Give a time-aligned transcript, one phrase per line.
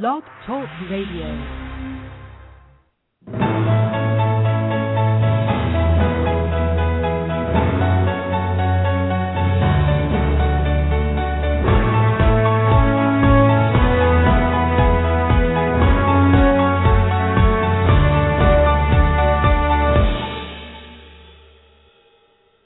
[0.00, 1.28] Blog Talk Radio.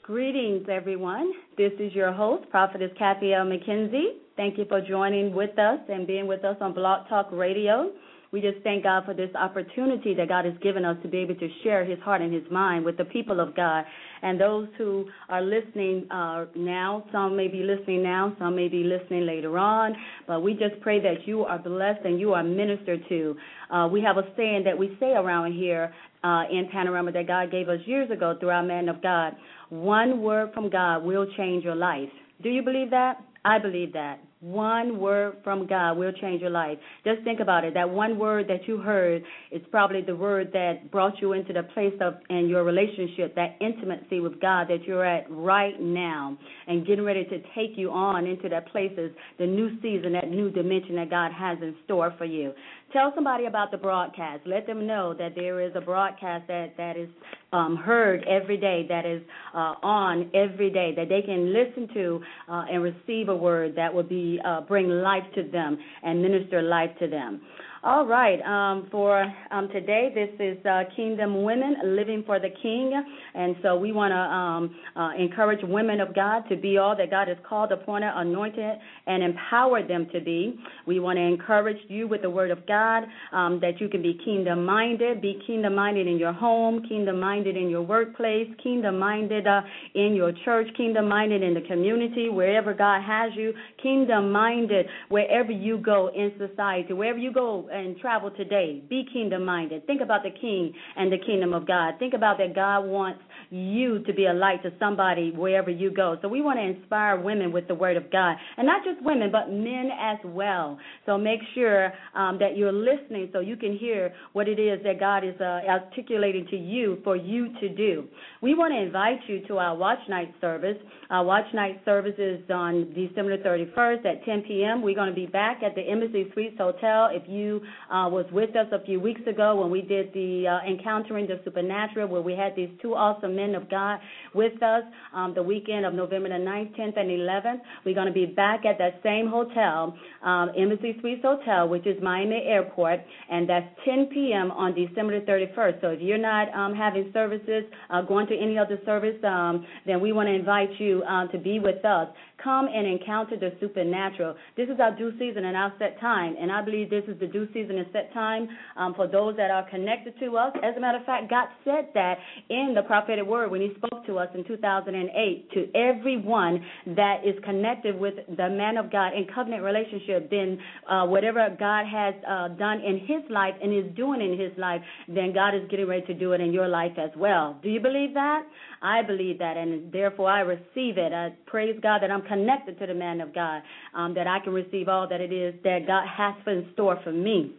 [0.01, 1.33] Greetings, everyone.
[1.57, 3.45] This is your host, Prophetess Kathy L.
[3.45, 4.26] McKenzie.
[4.37, 7.91] Thank you for joining with us and being with us on Blog Talk Radio.
[8.31, 11.33] We just thank God for this opportunity that God has given us to be able
[11.33, 13.83] to share His heart and His mind with the people of God
[14.21, 17.03] and those who are listening uh, now.
[17.11, 19.95] Some may be listening now, some may be listening later on,
[20.27, 23.35] but we just pray that you are blessed and you are ministered to.
[23.71, 25.91] Uh, we have a saying that we say around here
[26.23, 29.35] uh, in Panorama that God gave us years ago through our man of God.
[29.69, 32.09] One word from God will change your life.
[32.43, 33.19] Do you believe that?
[33.43, 34.19] I believe that.
[34.39, 36.77] One word from God will change your life.
[37.03, 37.73] Just think about it.
[37.73, 41.63] That one word that you heard is probably the word that brought you into the
[41.63, 46.85] place of in your relationship, that intimacy with God that you're at right now, and
[46.85, 50.95] getting ready to take you on into that places, the new season, that new dimension
[50.97, 52.53] that God has in store for you.
[52.93, 54.43] Tell somebody about the broadcast.
[54.45, 57.09] Let them know that there is a broadcast that that is
[57.51, 59.21] um, heard every day, that is
[59.53, 63.93] uh, on every day, that they can listen to uh, and receive a word that
[63.93, 67.41] will be uh, bring life to them and minister life to them.
[67.83, 68.41] All right.
[68.41, 73.03] Um, for um, today, this is uh, Kingdom Women Living for the King.
[73.35, 77.11] And so we want to um, uh, encourage women of God to be all that
[77.11, 80.59] God has called, appointed, anointed, and empowered them to be.
[80.87, 84.19] We want to encourage you with the Word of God um, that you can be
[84.25, 89.45] kingdom minded, be kingdom minded in your home, kingdom minded in your workplace, kingdom minded
[89.45, 89.61] uh,
[89.93, 95.51] in your church, kingdom minded in the community, wherever God has you, kingdom minded wherever
[95.51, 98.83] you go in society, wherever you go and travel today.
[98.89, 99.85] Be kingdom minded.
[99.87, 101.95] Think about the king and the kingdom of God.
[101.99, 106.17] Think about that God wants you to be a light to somebody wherever you go.
[106.21, 108.35] So we want to inspire women with the word of God.
[108.57, 110.77] And not just women, but men as well.
[111.05, 114.99] So make sure um, that you're listening so you can hear what it is that
[114.99, 118.07] God is uh, articulating to you for you to do.
[118.41, 120.77] We want to invite you to our watch night service.
[121.09, 124.81] Our watch night service is on December 31st at 10 p.m.
[124.81, 127.09] We're going to be back at the Embassy Suites Hotel.
[127.11, 127.56] If you
[127.91, 131.39] uh, was with us a few weeks ago when we did the uh, Encountering the
[131.43, 133.99] Supernatural, where we had these two awesome men of God
[134.33, 137.59] with us um, the weekend of November the 9th, 10th, and 11th.
[137.85, 142.01] We're going to be back at that same hotel, um, Embassy Suites Hotel, which is
[142.01, 144.51] Miami Airport, and that's 10 p.m.
[144.51, 145.81] on December the 31st.
[145.81, 150.01] So if you're not um, having services, uh, going to any other service, um, then
[150.01, 152.07] we want to invite you uh, to be with us.
[152.43, 154.35] Come and encounter the supernatural.
[154.55, 157.25] This is our due season and our set time, and I believe this is the
[157.25, 160.53] due season and set time um, for those that are connected to us.
[160.63, 162.17] As a matter of fact, God said that
[162.49, 166.63] in the prophetic word when He spoke to us in 2008 to everyone
[166.95, 170.29] that is connected with the man of God in covenant relationship.
[170.29, 174.55] Then uh, whatever God has uh, done in His life and is doing in His
[174.59, 177.57] life, then God is getting ready to do it in your life as well.
[177.63, 178.43] Do you believe that?
[178.81, 181.13] I believe that, and therefore I receive it.
[181.13, 183.61] I praise God that I'm connected to the man of God,
[183.93, 187.11] um, that I can receive all that it is that God has in store for
[187.11, 187.55] me.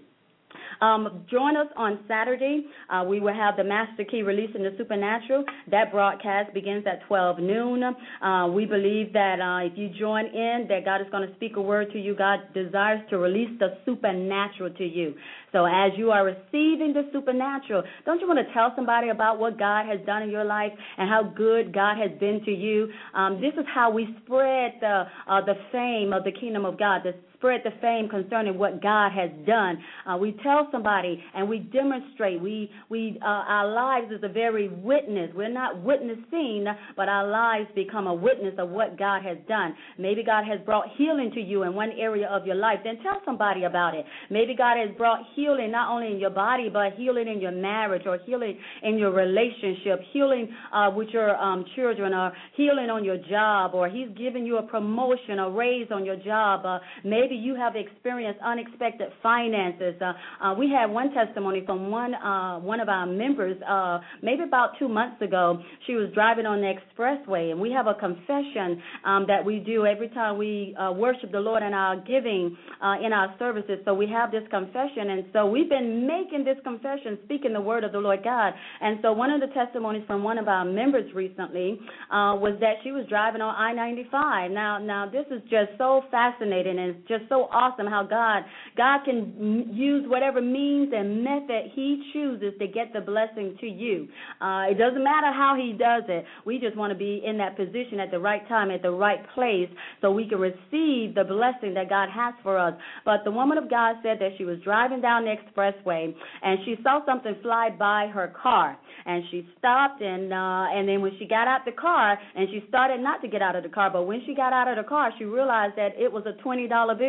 [0.80, 2.66] Um, join us on Saturday.
[2.88, 5.44] Uh, we will have the Master Key releasing the Supernatural.
[5.70, 7.82] That broadcast begins at 12 noon.
[7.82, 11.56] Uh, we believe that uh, if you join in, that God is going to speak
[11.56, 12.14] a word to you.
[12.14, 15.14] God desires to release the supernatural to you.
[15.52, 19.58] So as you are receiving the supernatural, don't you want to tell somebody about what
[19.58, 22.88] God has done in your life and how good God has been to you?
[23.14, 27.02] Um, this is how we spread the uh, the fame of the kingdom of God,
[27.04, 29.78] the spread the fame concerning what God has done.
[30.06, 32.40] Uh, we tell somebody and we demonstrate.
[32.40, 35.30] We we uh, our lives is a very witness.
[35.34, 36.66] We're not witnessing,
[36.96, 39.74] but our lives become a witness of what God has done.
[39.98, 42.80] Maybe God has brought healing to you in one area of your life.
[42.84, 44.04] Then tell somebody about it.
[44.30, 48.02] Maybe God has brought healing not only in your body, but healing in your marriage
[48.06, 53.18] or healing in your relationship, healing uh, with your um, children, or healing on your
[53.18, 56.64] job, or He's giving you a promotion, a raise on your job.
[56.64, 59.94] Uh, maybe maybe you have experienced unexpected finances.
[60.00, 64.42] Uh, uh, we had one testimony from one uh, one of our members, uh, maybe
[64.42, 65.60] about two months ago.
[65.86, 69.84] She was driving on the expressway, and we have a confession um, that we do
[69.86, 73.78] every time we uh, worship the Lord in our giving uh, in our services.
[73.84, 77.84] So we have this confession, and so we've been making this confession, speaking the word
[77.84, 78.54] of the Lord God.
[78.80, 81.78] And so one of the testimonies from one of our members recently
[82.10, 84.52] was that she was driving on I-95.
[84.52, 88.44] Now, now this is just so fascinating and just just so awesome how God
[88.76, 94.08] God can use whatever means and method He chooses to get the blessing to you.
[94.40, 96.24] Uh, it doesn't matter how He does it.
[96.46, 99.20] We just want to be in that position at the right time, at the right
[99.34, 99.68] place,
[100.00, 102.74] so we can receive the blessing that God has for us.
[103.04, 106.76] But the woman of God said that she was driving down the expressway and she
[106.82, 111.26] saw something fly by her car, and she stopped and uh, and then when she
[111.26, 114.04] got out the car and she started not to get out of the car, but
[114.04, 116.94] when she got out of the car, she realized that it was a twenty dollar
[116.94, 117.07] bill.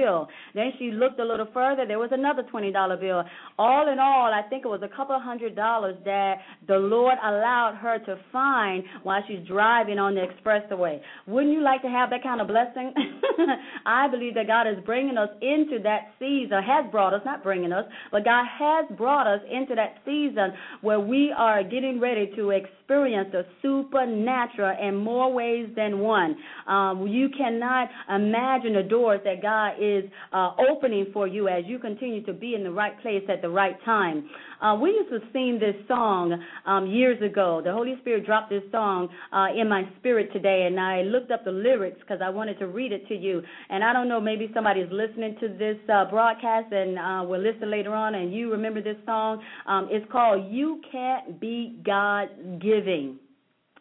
[0.56, 3.24] Then she looked a little further, there was another twenty dollar bill.
[3.58, 6.36] All in all, I think it was a couple hundred dollars that
[6.68, 11.00] the Lord allowed her to find while she's driving on the expressway.
[11.28, 12.94] Wouldn't you like to have that kind of blessing?
[13.86, 17.72] I believe that God is bringing us into that season, has brought us, not bringing
[17.72, 22.52] us, but God has brought us into that season where we are getting ready to
[22.52, 26.36] experience the supernatural in more ways than one.
[26.68, 29.89] Um, you cannot imagine the doors that God is
[30.34, 33.50] uh, opening for you as you continue to be in the right place at the
[33.50, 34.30] right time.
[34.62, 37.62] Uh, we used to sing this song um, years ago.
[37.64, 41.46] The Holy Spirit dropped this song uh, in my spirit today, and I looked up
[41.46, 43.42] the lyrics because I wanted to read it to you.
[43.70, 47.72] And I don't know, maybe somebody's listening to this uh, broadcast and uh, will listen
[47.72, 49.42] later on, and you remember this song.
[49.66, 52.28] Um, it's called "You Can't Beat God
[52.62, 53.20] Giving."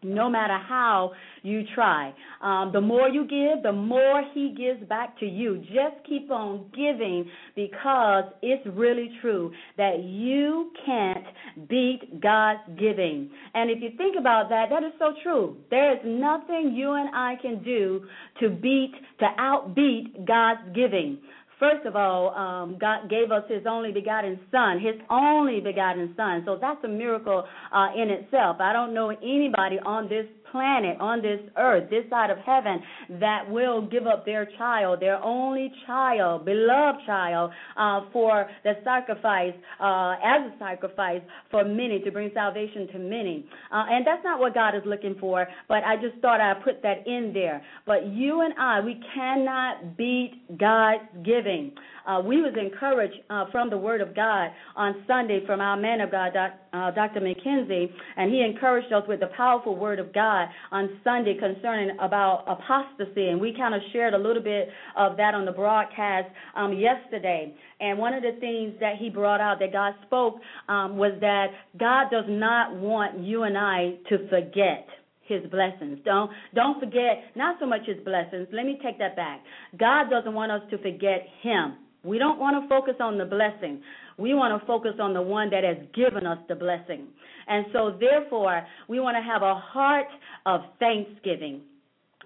[0.03, 1.13] No matter how
[1.43, 2.15] you try.
[2.43, 5.59] Um, the more you give, the more He gives back to you.
[5.59, 11.25] Just keep on giving because it's really true that you can't
[11.69, 13.31] beat God's giving.
[13.55, 15.57] And if you think about that, that is so true.
[15.71, 18.05] There is nothing you and I can do
[18.41, 21.19] to beat, to outbeat God's giving.
[21.59, 26.43] First of all, um, God gave us His only begotten Son, His only begotten Son.
[26.47, 28.59] So that's a miracle uh, in itself.
[28.61, 32.81] I don't know anybody on this planet, on this earth, this side of heaven,
[33.21, 39.55] that will give up their child, their only child, beloved child, uh, for the sacrifice,
[39.81, 43.47] uh, as a sacrifice for many, to bring salvation to many.
[43.73, 46.83] Uh, and that's not what God is looking for, but I just thought I'd put
[46.83, 47.63] that in there.
[47.87, 51.73] But you and I, we cannot beat God's giving
[52.09, 56.01] uh, we was encouraged uh, from the Word of God on Sunday from our man
[56.01, 57.21] of God, doc, uh, Dr.
[57.21, 62.45] McKenzie, and he encouraged us with the powerful Word of God on Sunday concerning about
[62.49, 66.73] apostasy, and we kind of shared a little bit of that on the broadcast um,
[66.73, 67.55] yesterday.
[67.81, 70.37] And one of the things that he brought out that God spoke
[70.69, 74.89] um, was that God does not want you and I to forget
[75.29, 75.99] his blessings.
[76.07, 78.49] Don't don't forget not so much his blessings.
[78.51, 79.43] Let me take that back.
[79.79, 81.77] God doesn't want us to forget him.
[82.05, 83.83] We don't want to focus on the blessing.
[84.19, 87.09] We want to focus on the one that has given us the blessing.
[87.47, 90.09] And so, therefore, we want to have a heart
[90.47, 91.63] of thanksgiving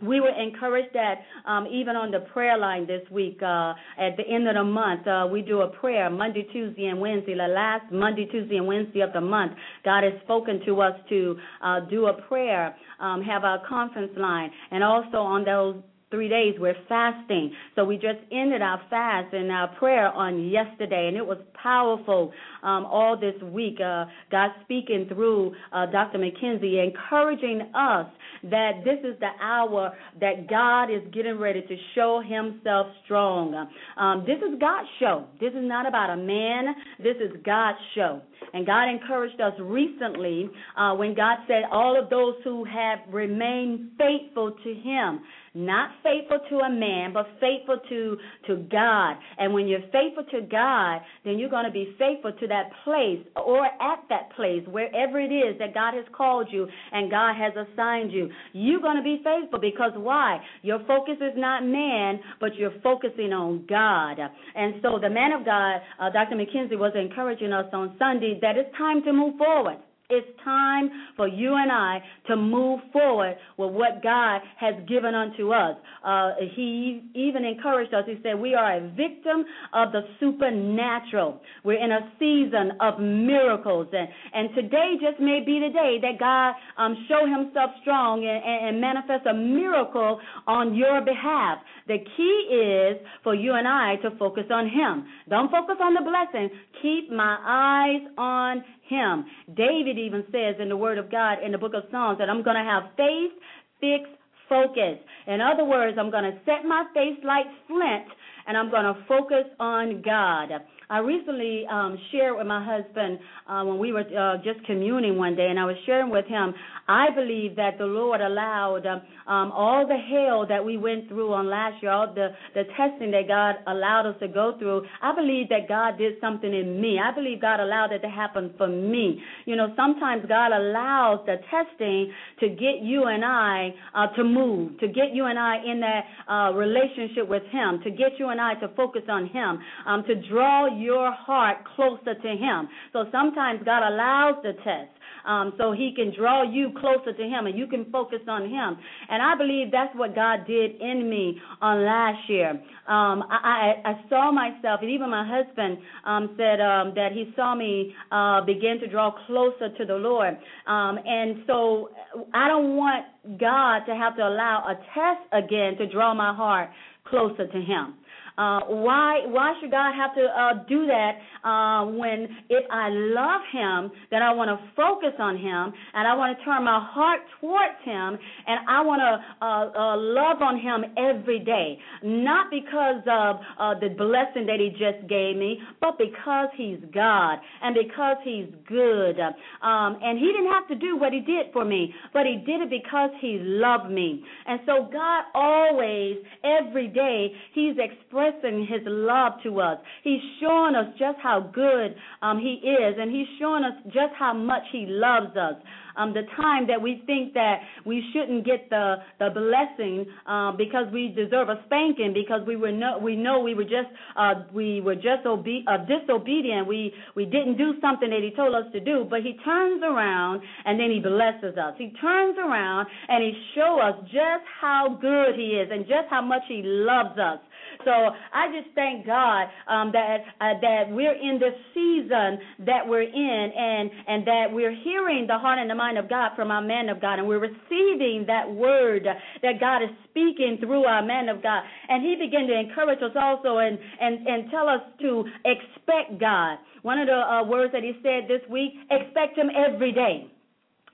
[0.02, 4.24] we were encouraged that um, even on the prayer line this week, uh, at the
[4.28, 7.34] end of the month, uh, we do a prayer Monday, Tuesday, and Wednesday.
[7.34, 9.52] The last Monday, Tuesday, and Wednesday of the month,
[9.84, 14.50] God has spoken to us to uh, do a prayer, um, have a conference line,
[14.70, 15.76] and also on those
[16.12, 17.52] three days we're fasting.
[17.74, 22.32] So we just ended our fast and our prayer on yesterday, and it was powerful
[22.62, 23.78] um, all this week.
[23.84, 26.18] Uh, God speaking through uh, Dr.
[26.18, 28.06] McKenzie, encouraging us
[28.44, 33.68] that this is the hour that God is getting ready to show Himself strong.
[33.96, 35.26] Um, this is God's show.
[35.40, 36.74] This is not about a man.
[36.98, 38.20] This is God's show.
[38.52, 43.92] And God encouraged us recently uh, when God said, All of those who have remained
[43.96, 45.20] faithful to Him
[45.54, 48.16] not faithful to a man, but faithful to,
[48.46, 49.16] to God.
[49.38, 53.20] And when you're faithful to God, then you're going to be faithful to that place
[53.36, 57.52] or at that place, wherever it is that God has called you and God has
[57.54, 58.30] assigned you.
[58.52, 60.40] You're going to be faithful because why?
[60.62, 64.18] Your focus is not man, but you're focusing on God.
[64.54, 66.36] And so the man of God, uh, Dr.
[66.36, 69.78] McKenzie, was encouraging us on Sunday that it's time to move forward.
[70.12, 75.52] It's time for you and I to move forward with what God has given unto
[75.52, 75.76] us.
[76.04, 78.04] Uh, he even encouraged us.
[78.06, 81.40] He said, We are a victim of the supernatural.
[81.64, 83.88] We're in a season of miracles.
[83.92, 88.68] And, and today just may be the day that God um, show himself strong and,
[88.68, 91.58] and, manifest a miracle on your behalf.
[91.92, 95.04] The key is for you and I to focus on Him.
[95.28, 96.48] Don't focus on the blessing.
[96.80, 99.26] Keep my eyes on Him.
[99.54, 102.42] David even says in the Word of God in the book of Psalms that I'm
[102.42, 103.32] going to have faith,
[103.78, 104.16] fixed,
[104.48, 104.96] focus.
[105.26, 108.08] In other words, I'm going to set my face like flint
[108.46, 110.48] and I'm going to focus on God.
[110.92, 113.18] I recently um, shared with my husband
[113.48, 116.52] uh, when we were uh, just communing one day, and I was sharing with him.
[116.86, 121.48] I believe that the Lord allowed um, all the hell that we went through on
[121.48, 124.84] last year, all the the testing that God allowed us to go through.
[125.00, 126.98] I believe that God did something in me.
[127.02, 129.22] I believe God allowed it to happen for me.
[129.46, 134.78] You know, sometimes God allows the testing to get you and I uh, to move,
[134.80, 138.40] to get you and I in that uh, relationship with Him, to get you and
[138.40, 142.68] I to focus on Him, um, to draw your heart closer to Him.
[142.92, 144.90] So sometimes God allows the test
[145.26, 148.76] um, so He can draw you closer to Him and you can focus on Him.
[149.08, 152.50] And I believe that's what God did in me on last year.
[152.50, 157.32] Um, I, I, I saw myself, and even my husband um, said um, that he
[157.36, 160.36] saw me uh, begin to draw closer to the Lord.
[160.66, 161.90] Um, and so
[162.34, 163.06] I don't want
[163.38, 166.70] God to have to allow a test again to draw my heart
[167.04, 167.94] closer to Him.
[168.38, 173.42] Uh, why why should God have to uh, do that uh, when if I love
[173.52, 177.20] Him, then I want to focus on Him and I want to turn my heart
[177.40, 179.12] towards Him and I want to
[179.44, 184.70] uh, uh, love on Him every day, not because of uh, the blessing that He
[184.70, 189.20] just gave me, but because He's God and because He's good.
[189.20, 192.62] Um, and He didn't have to do what He did for me, but He did
[192.62, 194.24] it because He loved me.
[194.46, 199.78] And so God always, every day, He's expressing expressing his love to us.
[200.02, 204.32] He's showing us just how good um, he is, and he's showing us just how
[204.32, 205.54] much he loves us.
[205.94, 210.86] Um, the time that we think that we shouldn't get the the blessing uh, because
[210.90, 214.80] we deserve a spanking because we were no, we know we were just uh, we
[214.80, 216.66] were just obe- uh, disobedient.
[216.66, 219.06] We we didn't do something that he told us to do.
[219.08, 221.74] But he turns around and then he blesses us.
[221.76, 226.22] He turns around and he shows us just how good he is and just how
[226.22, 227.38] much he loves us.
[227.84, 233.02] So I just thank God um, that uh, that we're in this season that we're
[233.02, 236.62] in, and and that we're hearing the heart and the mind of God from our
[236.62, 239.06] man of God, and we're receiving that word
[239.42, 243.16] that God is speaking through our man of God, and He began to encourage us
[243.16, 246.58] also and and and tell us to expect God.
[246.82, 250.31] One of the uh, words that He said this week: expect Him every day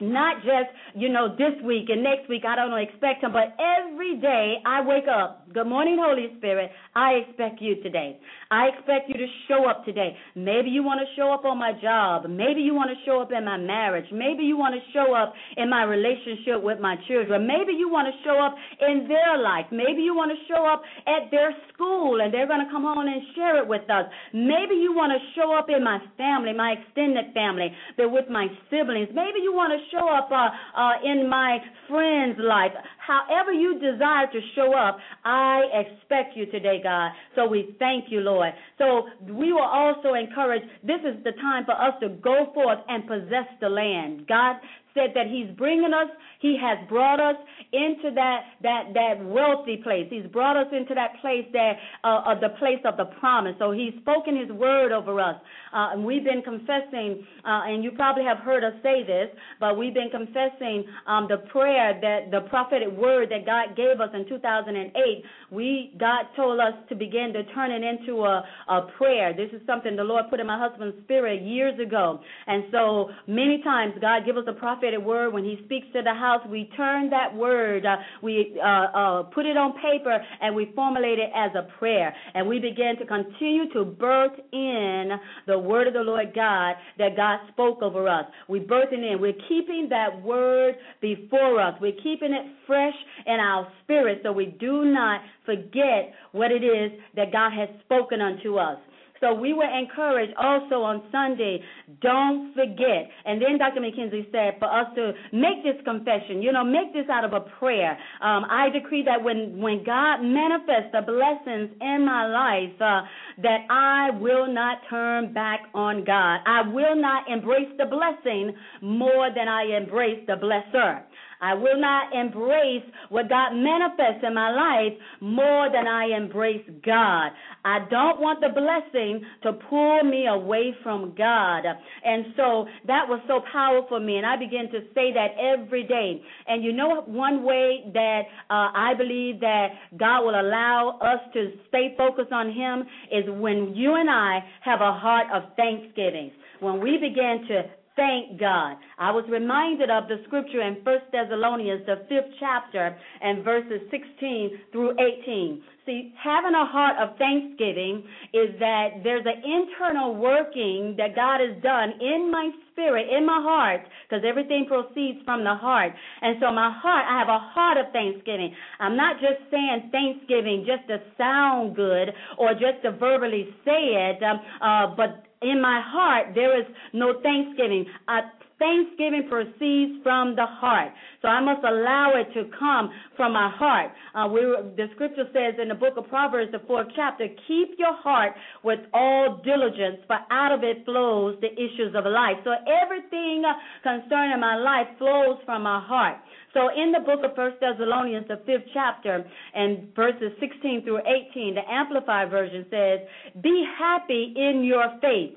[0.00, 4.17] not just you know this week and next week i don't expect him but every
[4.21, 6.71] day i wake up good morning holy spirit.
[6.95, 8.19] I expect you today.
[8.50, 10.17] I expect you to show up today.
[10.35, 12.26] Maybe you want to show up on my job.
[12.28, 14.07] Maybe you want to show up in my marriage.
[14.11, 17.47] Maybe you want to show up in my relationship with my children.
[17.47, 19.67] Maybe you want to show up in their life.
[19.71, 23.07] Maybe you want to show up at their school and they're going to come on
[23.07, 24.07] and share it with us.
[24.33, 28.49] Maybe you want to show up in my family my extended family but with my
[28.71, 29.09] siblings.
[29.14, 32.73] Maybe you want to show up uh, uh, in my friend's life.
[32.99, 37.12] However you desire to show up, I expect you today, God.
[37.35, 38.52] So we thank you, Lord.
[38.78, 43.07] So we will also encourage this is the time for us to go forth and
[43.07, 44.26] possess the land.
[44.26, 44.57] God
[44.95, 47.37] said that He's bringing us, He has brought us
[47.73, 50.07] into that that that wealthy place.
[50.09, 51.73] He's brought us into that place that
[52.04, 53.54] uh, of the place of the promise.
[53.59, 55.37] So He's spoken His word over us,
[55.73, 57.26] uh, and we've been confessing.
[57.45, 59.28] Uh, and you probably have heard us say this,
[59.59, 64.11] but we've been confessing um, the prayer that the prophetic word that God gave us
[64.14, 65.25] in 2008.
[65.50, 69.35] We God told us to begin to turn it into a, a prayer.
[69.35, 73.61] This is something the Lord put in my husband's spirit years ago, and so many
[73.64, 77.11] times God give us a prophetic word, when he speaks to the house, we turn
[77.11, 81.50] that word, uh, we uh, uh, put it on paper, and we formulate it as
[81.54, 82.14] a prayer.
[82.35, 85.11] And we begin to continue to birth in
[85.47, 88.25] the word of the Lord God that God spoke over us.
[88.49, 89.20] We birth it in.
[89.20, 91.75] We're keeping that word before us.
[91.80, 92.94] We're keeping it fresh
[93.26, 98.20] in our spirit so we do not forget what it is that God has spoken
[98.20, 98.78] unto us.
[99.21, 101.63] So we were encouraged also on Sunday,
[102.01, 103.11] don't forget.
[103.25, 103.81] And then Dr.
[103.81, 107.41] McKenzie said for us to make this confession, you know, make this out of a
[107.59, 107.99] prayer.
[108.23, 113.03] Um, I decree that when, when God manifests the blessings in my life, uh,
[113.43, 116.41] that I will not turn back on God.
[116.47, 121.03] I will not embrace the blessing more than I embrace the blesser.
[121.40, 127.30] I will not embrace what God manifests in my life more than I embrace God.
[127.64, 131.64] I don't want the blessing to pull me away from God.
[132.04, 134.16] And so that was so powerful for me.
[134.16, 136.23] And I began to say that every day.
[136.47, 139.68] And you know, one way that uh, I believe that
[139.99, 144.80] God will allow us to stay focused on Him is when you and I have
[144.80, 146.30] a heart of thanksgiving.
[146.61, 147.62] When we begin to
[147.99, 148.76] Thank God.
[148.97, 154.71] I was reminded of the scripture in 1 Thessalonians, the fifth chapter, and verses 16
[154.71, 161.17] through 18 See, having a heart of thanksgiving is that there's an internal working that
[161.17, 165.95] God has done in my spirit, in my heart, because everything proceeds from the heart.
[166.21, 168.55] And so my heart, I have a heart of thanksgiving.
[168.78, 174.23] I'm not just saying thanksgiving just to sound good or just to verbally say it,
[174.23, 177.87] um, uh, but in my heart there is no thanksgiving.
[178.09, 178.21] I
[178.59, 180.93] Thanksgiving proceeds from the heart.
[181.23, 183.93] So I must allow it to come from my heart.
[184.15, 184.41] Uh, we,
[184.77, 188.81] the scripture says in the book of Proverbs, the fourth chapter, keep your heart with
[188.93, 192.37] all diligence, for out of it flows the issues of life.
[192.45, 193.43] So everything
[193.83, 196.17] concerning my life flows from my heart.
[196.55, 199.25] So in the book of First Thessalonians, the fifth chapter,
[199.55, 201.00] and verses 16 through
[201.31, 203.00] 18, the Amplified Version says,
[203.43, 205.37] Be happy in your faith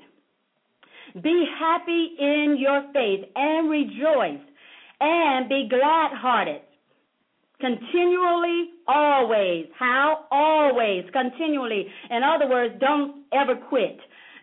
[1.20, 4.40] be happy in your faith and rejoice
[5.00, 6.62] and be glad hearted.
[7.60, 9.66] Continually, always.
[9.78, 10.24] How?
[10.30, 11.86] Always, continually.
[12.10, 13.98] In other words, don't ever quit.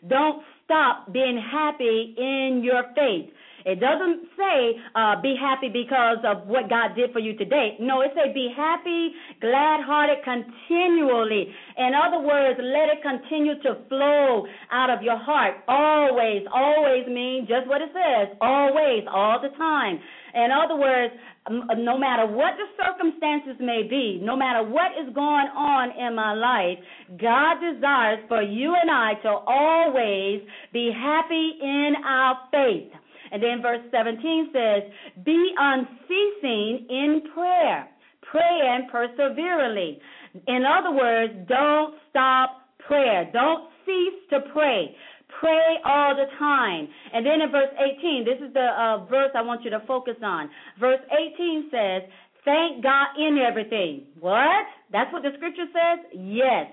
[0.08, 3.30] Don't stop being happy in your faith.
[3.70, 7.78] It doesn't say uh, be happy because of what God did for you today.
[7.80, 11.54] No, it says be happy, glad hearted continually.
[11.78, 15.62] In other words, let it continue to flow out of your heart.
[15.68, 18.36] Always, always means just what it says.
[18.42, 20.00] Always, all the time.
[20.34, 21.14] In other words,
[21.50, 26.34] no matter what the circumstances may be, no matter what is going on in my
[26.34, 26.78] life,
[27.20, 32.92] God desires for you and I to always be happy in our faith.
[33.32, 34.84] And then verse 17 says,
[35.24, 37.88] Be unceasing in prayer,
[38.32, 40.00] pray and perseverely.
[40.48, 43.30] In other words, don't stop prayer.
[43.32, 44.96] Don't cease to pray.
[45.40, 46.88] Pray all the time.
[47.14, 50.16] And then in verse 18, this is the uh, verse I want you to focus
[50.24, 50.50] on.
[50.80, 52.02] Verse 18 says,
[52.46, 54.06] Thank God in everything.
[54.20, 54.66] What?
[54.92, 56.06] That's what the scripture says?
[56.14, 56.72] Yes.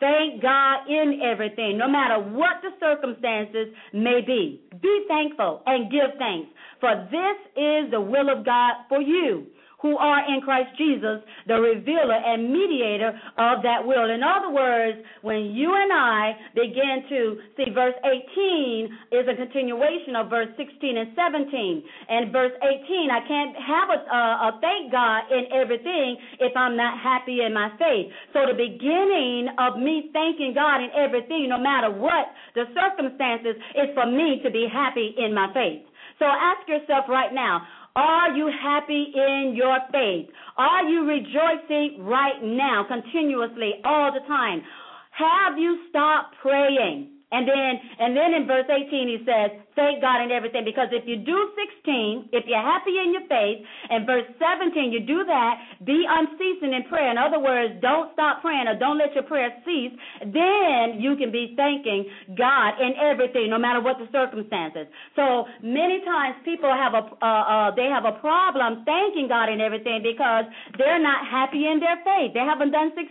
[0.00, 4.62] Thank God in everything, no matter what the circumstances may be.
[4.80, 6.48] Be thankful and give thanks,
[6.80, 9.46] for this is the will of God for you
[9.80, 14.10] who are in Christ Jesus, the revealer and mediator of that will.
[14.10, 20.18] In other words, when you and I begin to see verse 18 is a continuation
[20.18, 21.82] of verse 16 and 17.
[22.10, 26.76] And verse 18, I can't have a, a, a thank God in everything if I'm
[26.76, 28.10] not happy in my faith.
[28.34, 33.94] So the beginning of me thanking God in everything, no matter what the circumstances, is
[33.94, 35.86] for me to be happy in my faith.
[36.18, 37.62] So ask yourself right now,
[37.98, 40.30] are you happy in your faith?
[40.56, 44.62] Are you rejoicing right now, continuously, all the time?
[45.10, 47.10] Have you stopped praying?
[47.32, 50.66] And then and then in verse 18 he says, thank God in everything.
[50.66, 55.06] Because if you do 16, if you're happy in your faith, and verse 17, you
[55.06, 57.14] do that, be unceasing in prayer.
[57.14, 59.94] In other words, don't stop praying or don't let your prayer cease.
[60.26, 64.90] Then you can be thanking God in everything, no matter what the circumstances.
[65.14, 69.60] So many times people have a uh, uh, they have a problem thanking God in
[69.62, 70.44] everything because
[70.76, 72.34] they're not happy in their faith.
[72.34, 73.06] They haven't done 16,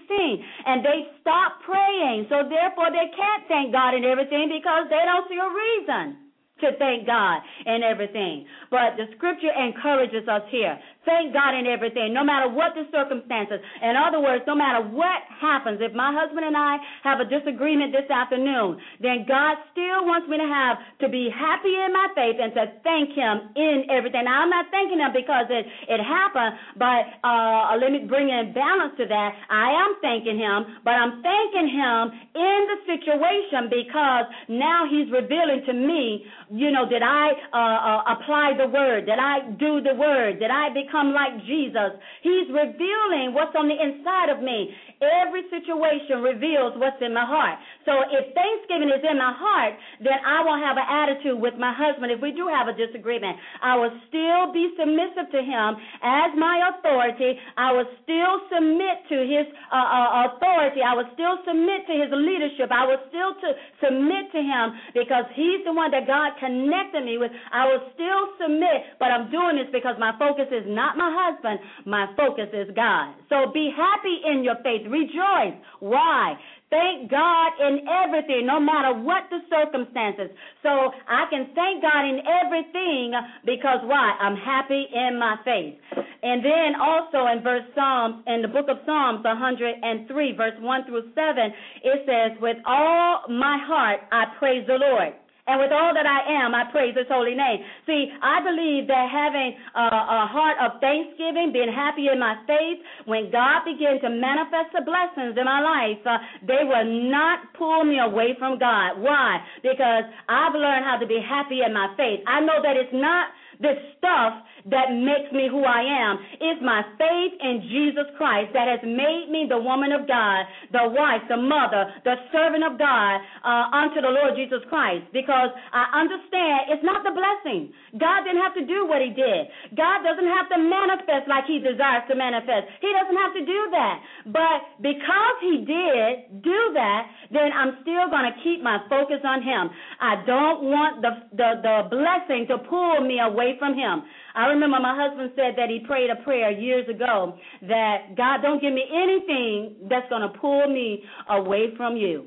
[0.66, 2.28] and they stop praying.
[2.28, 6.27] So therefore, they can't thank God in everything because they don't see a reason
[6.62, 8.46] to thank God and everything.
[8.70, 13.64] But the scripture encourages us here Thank God in everything, no matter what the circumstances.
[13.80, 17.96] In other words, no matter what happens, if my husband and I have a disagreement
[17.96, 22.36] this afternoon, then God still wants me to have to be happy in my faith
[22.44, 24.28] and to thank Him in everything.
[24.28, 28.52] Now, I'm not thanking Him because it, it happened, but uh, let me bring in
[28.52, 29.32] balance to that.
[29.48, 35.64] I am thanking Him, but I'm thanking Him in the situation because now He's revealing
[35.72, 39.96] to me, you know, that I uh, uh, apply the word, that I do the
[39.96, 42.00] word, that I become become like Jesus.
[42.22, 44.74] He's revealing what's on the inside of me.
[44.98, 47.62] Every situation reveals what's in my heart.
[47.86, 51.70] So if Thanksgiving is in my heart, then I won't have an attitude with my
[51.70, 53.38] husband if we do have a disagreement.
[53.62, 57.38] I will still be submissive to him as my authority.
[57.58, 60.82] I will still submit to his uh, uh, authority.
[60.82, 62.74] I will still submit to his leadership.
[62.74, 64.66] I will still to submit to him
[64.98, 67.30] because he's the one that God connected me with.
[67.54, 71.60] I will still submit, but I'm doing this because my focus is not my husband.
[71.86, 73.16] My focus is God.
[73.30, 74.88] So be happy in your faith.
[74.88, 75.58] Rejoice.
[75.80, 76.38] Why?
[76.70, 80.36] Thank God in everything, no matter what the circumstances.
[80.64, 83.14] So I can thank God in everything
[83.46, 84.16] because why?
[84.20, 85.80] I'm happy in my faith.
[86.24, 91.12] And then also in verse Psalms, in the book of Psalms 103, verse 1 through
[91.16, 95.14] 7, it says, With all my heart I praise the Lord
[95.48, 97.64] And with all that I am, I praise his holy name.
[97.88, 102.84] See, I believe that having a, a heart of thanksgiving, being happy in my faith,
[103.08, 107.88] when God began to manifest the blessings in my life, uh, they will not pull
[107.88, 109.00] me away from God.
[109.00, 109.40] Why?
[109.64, 112.28] Because I've learned how to be happy in my faith.
[112.28, 116.20] I know that it's not this stuff that makes me who I am.
[116.44, 120.92] is my faith in Jesus Christ that has made me the woman of God, the
[120.92, 125.08] wife, the mother, the servant of God uh, unto the Lord Jesus Christ.
[125.16, 127.72] Because I understand it's not the blessing.
[127.96, 129.48] God didn't have to do what he did.
[129.78, 132.68] God doesn't have to manifest like he desires to manifest.
[132.84, 133.96] He doesn't have to do that.
[134.28, 139.40] But because he did do that, then I'm still going to keep my focus on
[139.40, 139.72] him.
[140.02, 144.04] I don't want the, the, the blessing to pull me away from him.
[144.36, 148.62] I remember my husband said that he prayed a prayer years ago that God don't
[148.62, 152.26] give me anything that's going to pull me away from you.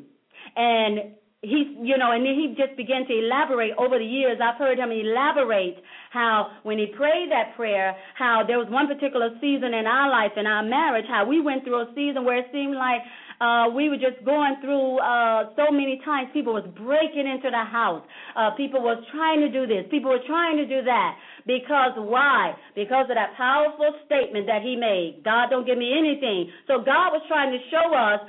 [0.56, 4.58] And he you know and then he just began to elaborate over the years i've
[4.58, 9.72] heard him elaborate how when he prayed that prayer how there was one particular season
[9.72, 12.76] in our life in our marriage how we went through a season where it seemed
[12.76, 13.00] like
[13.40, 16.28] uh, we were just going through uh, so many times.
[16.32, 18.04] People was breaking into the house.
[18.36, 19.88] Uh, people was trying to do this.
[19.90, 21.16] People were trying to do that.
[21.48, 22.52] Because why?
[22.76, 25.24] Because of that powerful statement that he made.
[25.24, 26.52] God don't give me anything.
[26.68, 28.20] So God was trying to show us,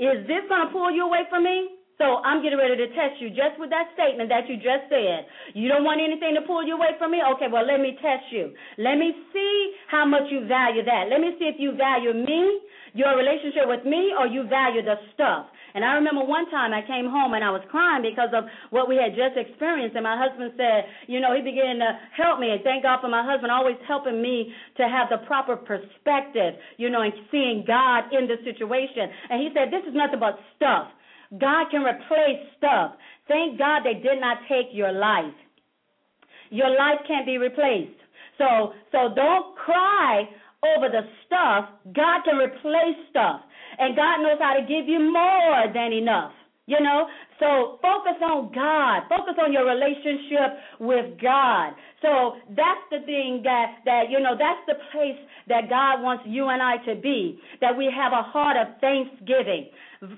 [0.00, 1.83] is this going to pull you away from me?
[1.98, 5.30] So I'm getting ready to test you just with that statement that you just said.
[5.54, 7.22] You don't want anything to pull you away from me?
[7.34, 8.50] Okay, well, let me test you.
[8.78, 9.54] Let me see
[9.86, 11.06] how much you value that.
[11.06, 12.60] Let me see if you value me
[12.94, 15.46] your relationship with me or you value the stuff.
[15.74, 18.88] And I remember one time I came home and I was crying because of what
[18.88, 19.98] we had just experienced.
[19.98, 22.54] And my husband said, you know, he began to help me.
[22.54, 26.90] And thank God for my husband always helping me to have the proper perspective, you
[26.90, 29.10] know, and seeing God in the situation.
[29.30, 30.94] And he said, this is nothing but stuff.
[31.38, 32.92] God can replace stuff.
[33.28, 35.34] Thank God they did not take your life.
[36.50, 37.98] Your life can't be replaced.
[38.38, 40.28] So so don't cry
[40.76, 43.40] over the stuff, God can replace stuff.
[43.78, 46.32] And God knows how to give you more than enough.
[46.66, 47.06] You know,
[47.38, 49.02] so focus on God.
[49.10, 51.74] Focus on your relationship with God.
[52.00, 56.48] So that's the thing that that you know that's the place that God wants you
[56.48, 57.38] and I to be.
[57.60, 59.68] That we have a heart of thanksgiving.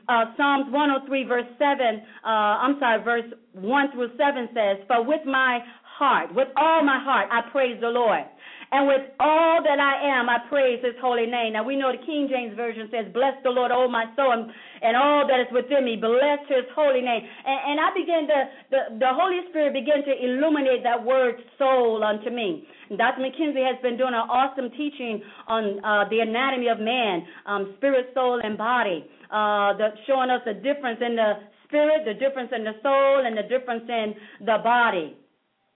[0.09, 2.03] Uh, Psalms 103 verse 7.
[2.25, 6.99] Uh, I'm sorry, verse 1 through 7 says, "For with my heart, with all my
[7.03, 8.25] heart, I praise the Lord."
[8.73, 11.53] And with all that I am, I praise his holy name.
[11.55, 14.51] Now we know the King James Version says, Bless the Lord, O my soul, and,
[14.83, 15.95] and all that is within me.
[15.95, 17.23] Bless his holy name.
[17.23, 18.39] And, and I began to,
[18.71, 22.67] the, the Holy Spirit began to illuminate that word soul unto me.
[22.91, 23.23] Dr.
[23.23, 28.11] McKenzie has been doing an awesome teaching on uh, the anatomy of man, um, spirit,
[28.15, 31.33] soul, and body, uh, the, showing us the difference in the
[31.65, 34.15] spirit, the difference in the soul, and the difference in
[34.47, 35.17] the body.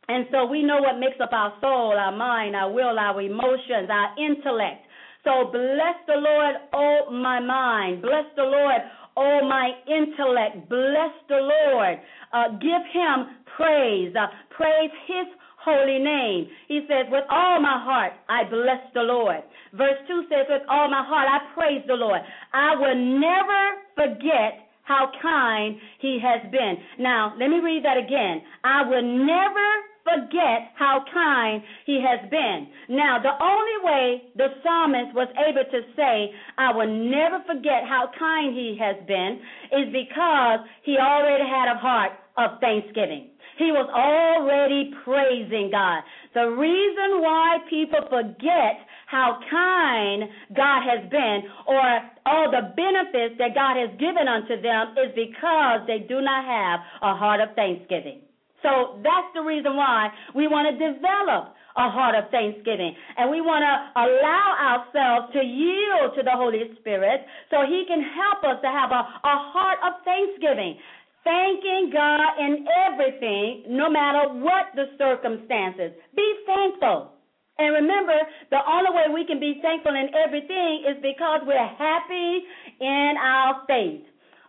[0.08, 3.88] And so we know what makes up our soul, our mind, our will, our emotions,
[3.90, 4.86] our intellect.
[5.24, 8.02] So bless the Lord, oh my mind.
[8.02, 8.80] Bless the Lord,
[9.16, 10.68] oh my intellect.
[10.68, 11.98] Bless the Lord.
[12.32, 14.14] Uh, give him praise.
[14.16, 15.28] Uh, praise his
[15.64, 16.49] holy name.
[16.68, 19.42] He says, With all my heart, I bless the Lord.
[19.73, 22.20] Verse 2 says, With all my heart, I praise the Lord.
[22.53, 23.62] I will never
[23.94, 26.75] forget how kind he has been.
[26.99, 28.42] Now, let me read that again.
[28.64, 29.68] I will never
[30.03, 32.66] forget how kind he has been.
[32.88, 38.11] Now, the only way the psalmist was able to say, I will never forget how
[38.18, 39.38] kind he has been,
[39.70, 43.31] is because he already had a heart of thanksgiving.
[43.61, 46.01] He was already praising God.
[46.33, 50.25] The reason why people forget how kind
[50.57, 51.85] God has been or
[52.25, 56.81] all the benefits that God has given unto them is because they do not have
[57.05, 58.25] a heart of thanksgiving.
[58.62, 62.94] So that's the reason why we want to develop a heart of thanksgiving.
[63.16, 68.03] And we want to allow ourselves to yield to the Holy Spirit so He can
[68.03, 70.77] help us to have a, a heart of thanksgiving.
[71.24, 75.92] Thanking God in everything, no matter what the circumstances.
[76.16, 77.12] Be thankful.
[77.59, 78.16] And remember,
[78.50, 82.40] the only way we can be thankful in everything is because we're happy
[82.80, 84.00] in our faith.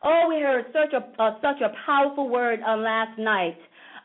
[0.03, 3.57] Oh, we heard such a uh, such a powerful word on last night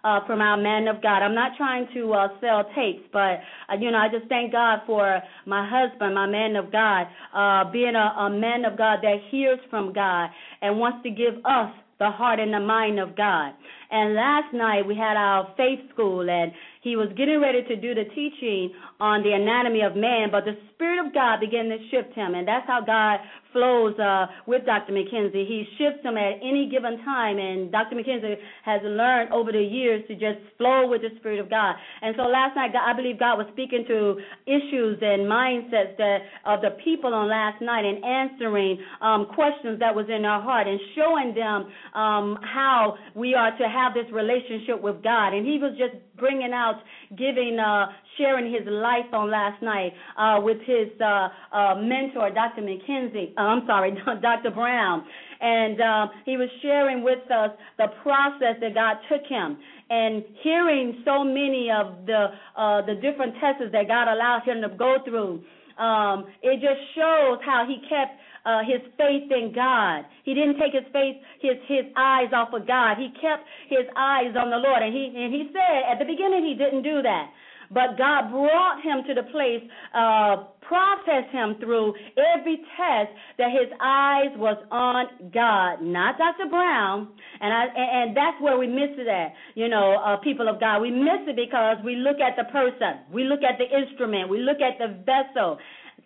[0.05, 1.23] uh, from our man of God.
[1.23, 4.81] I'm not trying to uh, sell tapes, but uh, you know, I just thank God
[4.87, 9.17] for my husband, my man of God, uh, being a, a man of God that
[9.31, 10.31] hears from God
[10.63, 13.53] and wants to give us the heart and the mind of God.
[13.91, 17.95] And last night we had our faith school, and he was getting ready to do
[17.95, 22.15] the teaching on the anatomy of man, but the Spirit of God began to shift
[22.15, 23.21] him, and that's how God
[23.57, 24.93] flows uh, with Dr.
[24.93, 25.49] McKenzie.
[25.49, 27.97] He shifts him at any given time, and Dr.
[27.97, 28.37] McKenzie
[28.69, 31.75] has learned over the years to just flow with the Spirit of God.
[32.03, 36.61] And so last night, I believe God was speaking to issues and mindsets that of
[36.61, 40.79] the people on last night and answering um, questions that was in our heart and
[40.95, 45.33] showing them um, how we are to have this relationship with God.
[45.33, 47.87] And he was just bringing out, giving, uh,
[48.19, 52.63] sharing his life on last night uh, with his uh, uh, mentor, Dr.
[52.63, 53.33] McKenzie.
[53.37, 53.93] Uh, I'm sorry,
[54.23, 54.51] Dr.
[54.51, 55.05] Brown.
[55.41, 59.59] And uh, he was sharing with us the process that God took him
[59.91, 64.77] and hearing so many of the uh, the different tests that God allowed him to
[64.77, 65.45] go through.
[65.79, 70.07] Um, it just shows how he kept uh, his faith in God.
[70.25, 72.97] He didn't take his faith, his his eyes off of God.
[72.97, 76.47] He kept his eyes on the Lord, and he and he said at the beginning
[76.47, 77.27] he didn't do that.
[77.71, 79.63] But God brought him to the place,
[79.95, 86.49] uh, processed him through every test that his eyes was on God, not Dr.
[86.49, 87.09] Brown.
[87.41, 90.81] And I and that's where we miss it at, you know, uh, people of God.
[90.81, 94.41] We miss it because we look at the person, we look at the instrument, we
[94.41, 95.59] look at the vessel,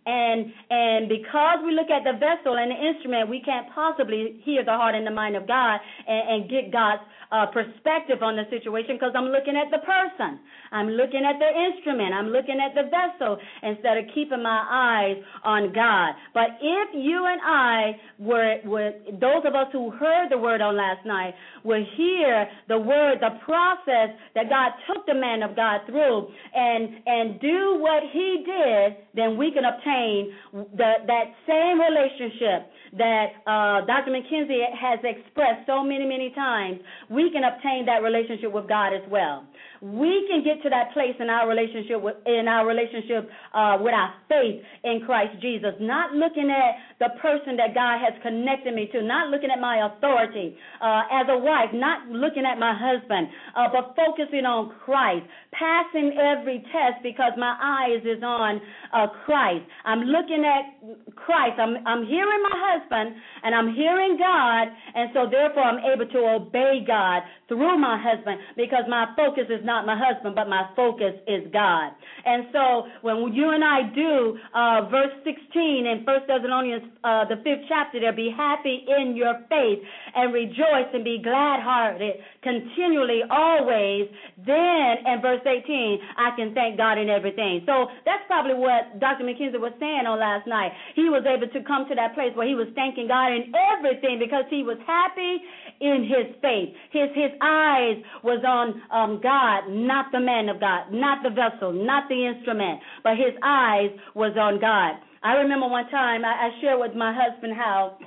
[0.07, 4.65] and and because we look at the vessel and the instrument, we can't possibly hear
[4.65, 8.45] the heart and the mind of God and, and get God's uh, perspective on the
[8.51, 10.41] situation because I'm looking at the person.
[10.73, 12.15] I'm looking at the instrument.
[12.15, 16.15] I'm looking at the vessel instead of keeping my eyes on God.
[16.35, 20.77] But if you and I were, were those of us who heard the word on
[20.77, 25.81] last night, will hear the word, the process that God took the man of God
[25.87, 32.70] through, and and do what He did, then we can obtain the, that same relationship
[32.99, 34.11] that uh, Dr.
[34.11, 36.81] McKenzie has expressed so many, many times.
[37.09, 39.46] We can obtain that relationship with God as well
[39.81, 43.95] we can get to that place in our relationship with in our relationship uh, with
[43.97, 48.88] our faith in Christ Jesus, not looking at the person that God has connected me
[48.93, 53.29] to, not looking at my authority uh, as a wife, not looking at my husband,
[53.57, 55.25] uh, but focusing on Christ,
[55.57, 58.61] passing every test because my eyes is on
[58.93, 59.64] uh, Christ.
[59.88, 61.57] I'm looking at Christ.
[61.57, 66.21] I'm I'm hearing my husband and I'm hearing God, and so therefore I'm able to
[66.37, 71.15] obey God through my husband because my focus is not my husband, but my focus
[71.31, 71.95] is God.
[72.27, 77.39] And so when you and I do uh, verse 16 in First Thessalonians, uh, the
[77.47, 79.79] fifth chapter, there, be happy in your faith
[80.19, 84.11] and rejoice and be glad hearted continually, always.
[84.43, 87.63] Then in verse 18, I can thank God in everything.
[87.65, 89.23] So that's probably what Dr.
[89.25, 90.73] McKenzie was saying on last night.
[90.97, 94.19] He was able to come to that place where he was thanking God in everything
[94.19, 95.39] because he was happy
[95.81, 96.75] in his faith.
[96.91, 101.73] His his eyes was on um, God, not the man of God, not the vessel,
[101.73, 104.96] not the instrument, but his eyes was on God.
[105.23, 107.99] I remember one time I, I shared with my husband how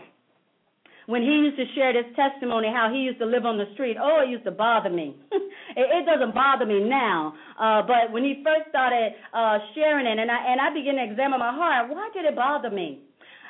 [1.05, 3.97] when he used to share this testimony, how he used to live on the street.
[3.99, 5.15] Oh, it used to bother me.
[5.31, 10.17] it, it doesn't bother me now, uh, but when he first started uh, sharing it,
[10.17, 13.03] and I and I began to examine my heart, why did it bother me?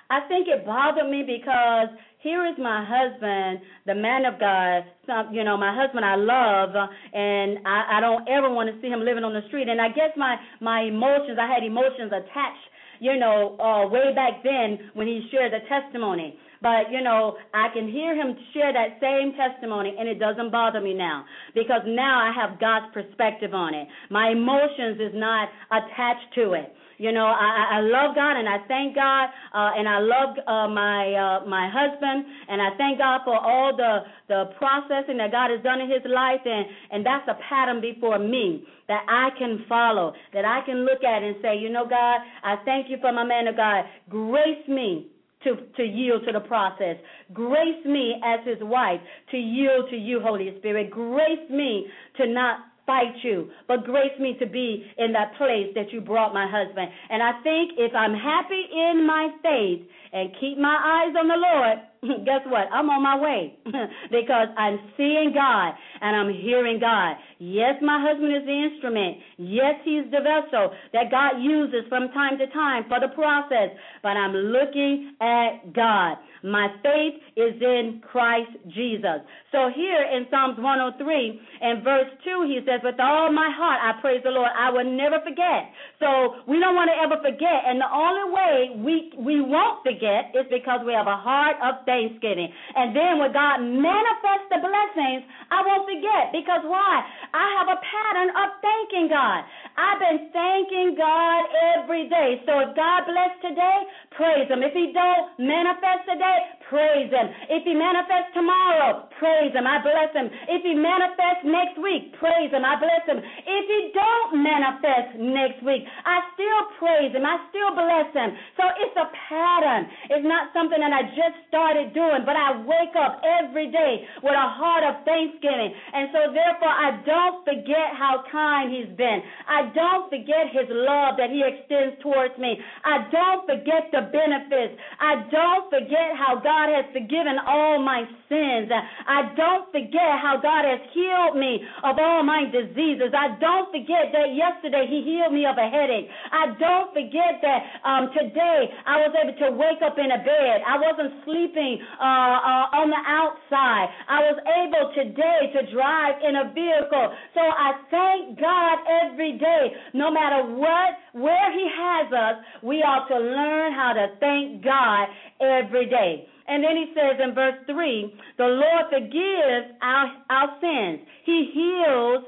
[0.09, 1.87] I think it bothered me because
[2.23, 6.71] here is my husband, the man of God, some, you know, my husband I love,
[7.13, 9.67] and I, I don't ever want to see him living on the street.
[9.67, 12.65] And I guess my my emotions, I had emotions attached,
[12.99, 16.39] you know, uh, way back then when he shared the testimony.
[16.61, 20.79] But, you know, I can hear him share that same testimony, and it doesn't bother
[20.79, 23.85] me now because now I have God's perspective on it.
[24.09, 26.73] My emotions is not attached to it.
[26.97, 30.67] You know, I, I love God and I thank God, uh, and I love uh,
[30.69, 35.49] my uh, my husband, and I thank God for all the the processing that God
[35.51, 39.65] has done in his life, and and that's a pattern before me that I can
[39.67, 43.11] follow, that I can look at and say, you know, God, I thank you for
[43.11, 43.85] my man of God.
[44.09, 45.07] Grace me
[45.43, 46.97] to, to yield to the process.
[47.33, 48.99] Grace me as his wife
[49.31, 50.89] to yield to you, Holy Spirit.
[50.91, 55.91] Grace me to not fight you, but grace me to be in that place that
[55.91, 56.89] you brought my husband.
[57.09, 61.39] And I think if I'm happy in my faith and keep my eyes on the
[61.39, 61.77] Lord,
[62.25, 62.67] guess what?
[62.71, 63.55] I'm on my way
[64.11, 67.15] because I'm seeing God and I'm hearing God.
[67.39, 69.17] Yes, my husband is the instrument.
[69.37, 74.19] Yes, he's the vessel that God uses from time to time for the process, but
[74.19, 76.17] I'm looking at God.
[76.43, 79.23] My faith is in Christ Jesus.
[79.51, 83.99] So here in Psalms 103 and verse 2, he says, With all my heart I
[84.01, 84.51] praise the Lord.
[84.51, 85.71] I will never forget.
[86.03, 87.63] So we don't want to ever forget.
[87.63, 91.87] And the only way we, we won't forget is because we have a heart of
[91.87, 92.51] thanksgiving.
[92.75, 97.05] And then when God manifests the blessings, I won't forget Because why?
[97.31, 99.47] I have a pattern of thanking God.
[99.79, 101.41] I've been thanking God
[101.77, 102.41] every day.
[102.45, 103.79] So if God bless today,
[104.17, 104.61] praise Him.
[104.61, 106.32] If He don't manifest today,
[106.73, 107.29] praise Him.
[107.53, 109.69] If He manifests tomorrow, praise Him.
[109.69, 110.25] I bless Him.
[110.49, 112.65] If He manifests next week, praise Him.
[112.65, 113.21] I bless Him.
[113.21, 117.29] If He don't manifest next week, I still praise Him.
[117.29, 118.33] I still bless Him.
[118.57, 119.85] So it's a pattern.
[120.09, 124.33] It's not something that I just started doing, but I wake up every day with
[124.33, 125.69] a heart of thanksgiving.
[125.93, 129.21] And so therefore, I don't forget how kind He's been.
[129.45, 132.57] I don't forget His love that He extends towards me.
[132.81, 134.73] I don't forget the benefits.
[134.97, 138.71] I don't forget how God has forgiven all my sins.
[138.71, 143.11] I don't forget how God has healed me of all my diseases.
[143.15, 146.07] I don't forget that yesterday He healed me of a headache.
[146.31, 150.63] I don't forget that um, today I was able to wake up in a bed.
[150.65, 153.87] I wasn't sleeping uh, uh, on the outside.
[154.07, 157.07] I was able today to drive in a vehicle.
[157.33, 159.73] So I thank God every day.
[159.93, 165.07] No matter what, where He has us, we ought to learn how to thank God
[165.41, 166.27] every day.
[166.47, 171.07] And then he says in verse 3 the Lord forgives our, our sins.
[171.25, 172.25] He heals,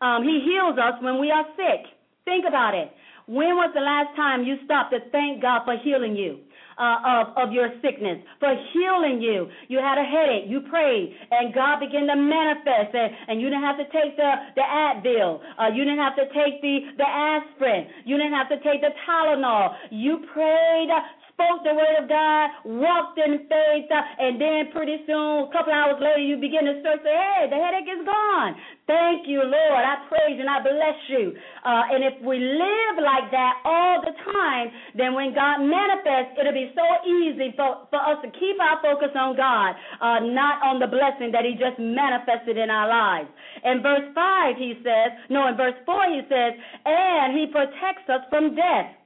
[0.00, 1.86] um, he heals us when we are sick.
[2.24, 2.92] Think about it.
[3.26, 6.40] When was the last time you stopped to thank God for healing you?
[6.74, 9.46] Uh, of, of your sickness, for healing you.
[9.68, 13.62] You had a headache, you prayed, and God began to manifest, and, and you didn't
[13.62, 17.86] have to take the, the Advil, uh, you didn't have to take the, the aspirin,
[18.04, 19.70] you didn't have to take the Tylenol.
[19.92, 20.90] You prayed
[21.34, 25.74] spoke the word of God, walked in faith, uh, and then pretty soon, a couple
[25.74, 28.54] hours later, you begin to start say, hey, the headache is gone.
[28.86, 29.82] Thank you, Lord.
[29.82, 31.34] I praise you and I bless you.
[31.66, 36.54] Uh, and if we live like that all the time, then when God manifests, it'll
[36.54, 40.78] be so easy for, for us to keep our focus on God, uh, not on
[40.78, 43.28] the blessing that He just manifested in our lives.
[43.64, 46.52] In verse 5, he says, no, in verse 4, he says,
[46.86, 49.03] and He protects us from death.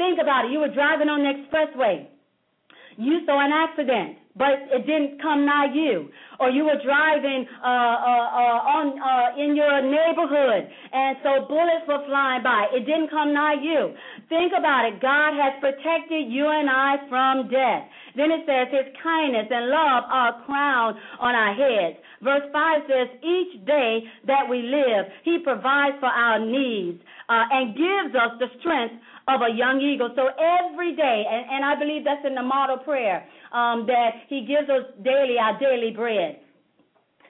[0.00, 0.52] Think about it.
[0.56, 2.08] You were driving on the expressway.
[2.96, 6.08] You saw an accident, but it didn't come nigh you.
[6.40, 11.84] Or you were driving uh, uh, uh, on uh, in your neighborhood, and so bullets
[11.84, 12.72] were flying by.
[12.72, 13.92] It didn't come nigh you.
[14.32, 15.04] Think about it.
[15.04, 17.84] God has protected you and I from death.
[18.16, 22.00] Then it says, His kindness and love are crowned on our heads.
[22.24, 27.78] Verse 5 says, Each day that we live, He provides for our needs uh, and
[27.78, 30.10] gives us the strength of a young eagle.
[30.18, 34.42] So every day, and, and I believe that's in the model prayer, um, that He
[34.42, 36.42] gives us daily our daily bread.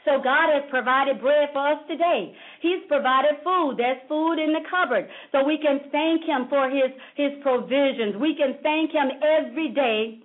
[0.09, 2.33] So God has provided bread for us today.
[2.63, 3.77] He's provided food.
[3.77, 5.05] There's food in the cupboard.
[5.31, 6.89] So we can thank Him for His,
[7.21, 8.17] His provisions.
[8.17, 10.25] We can thank Him every day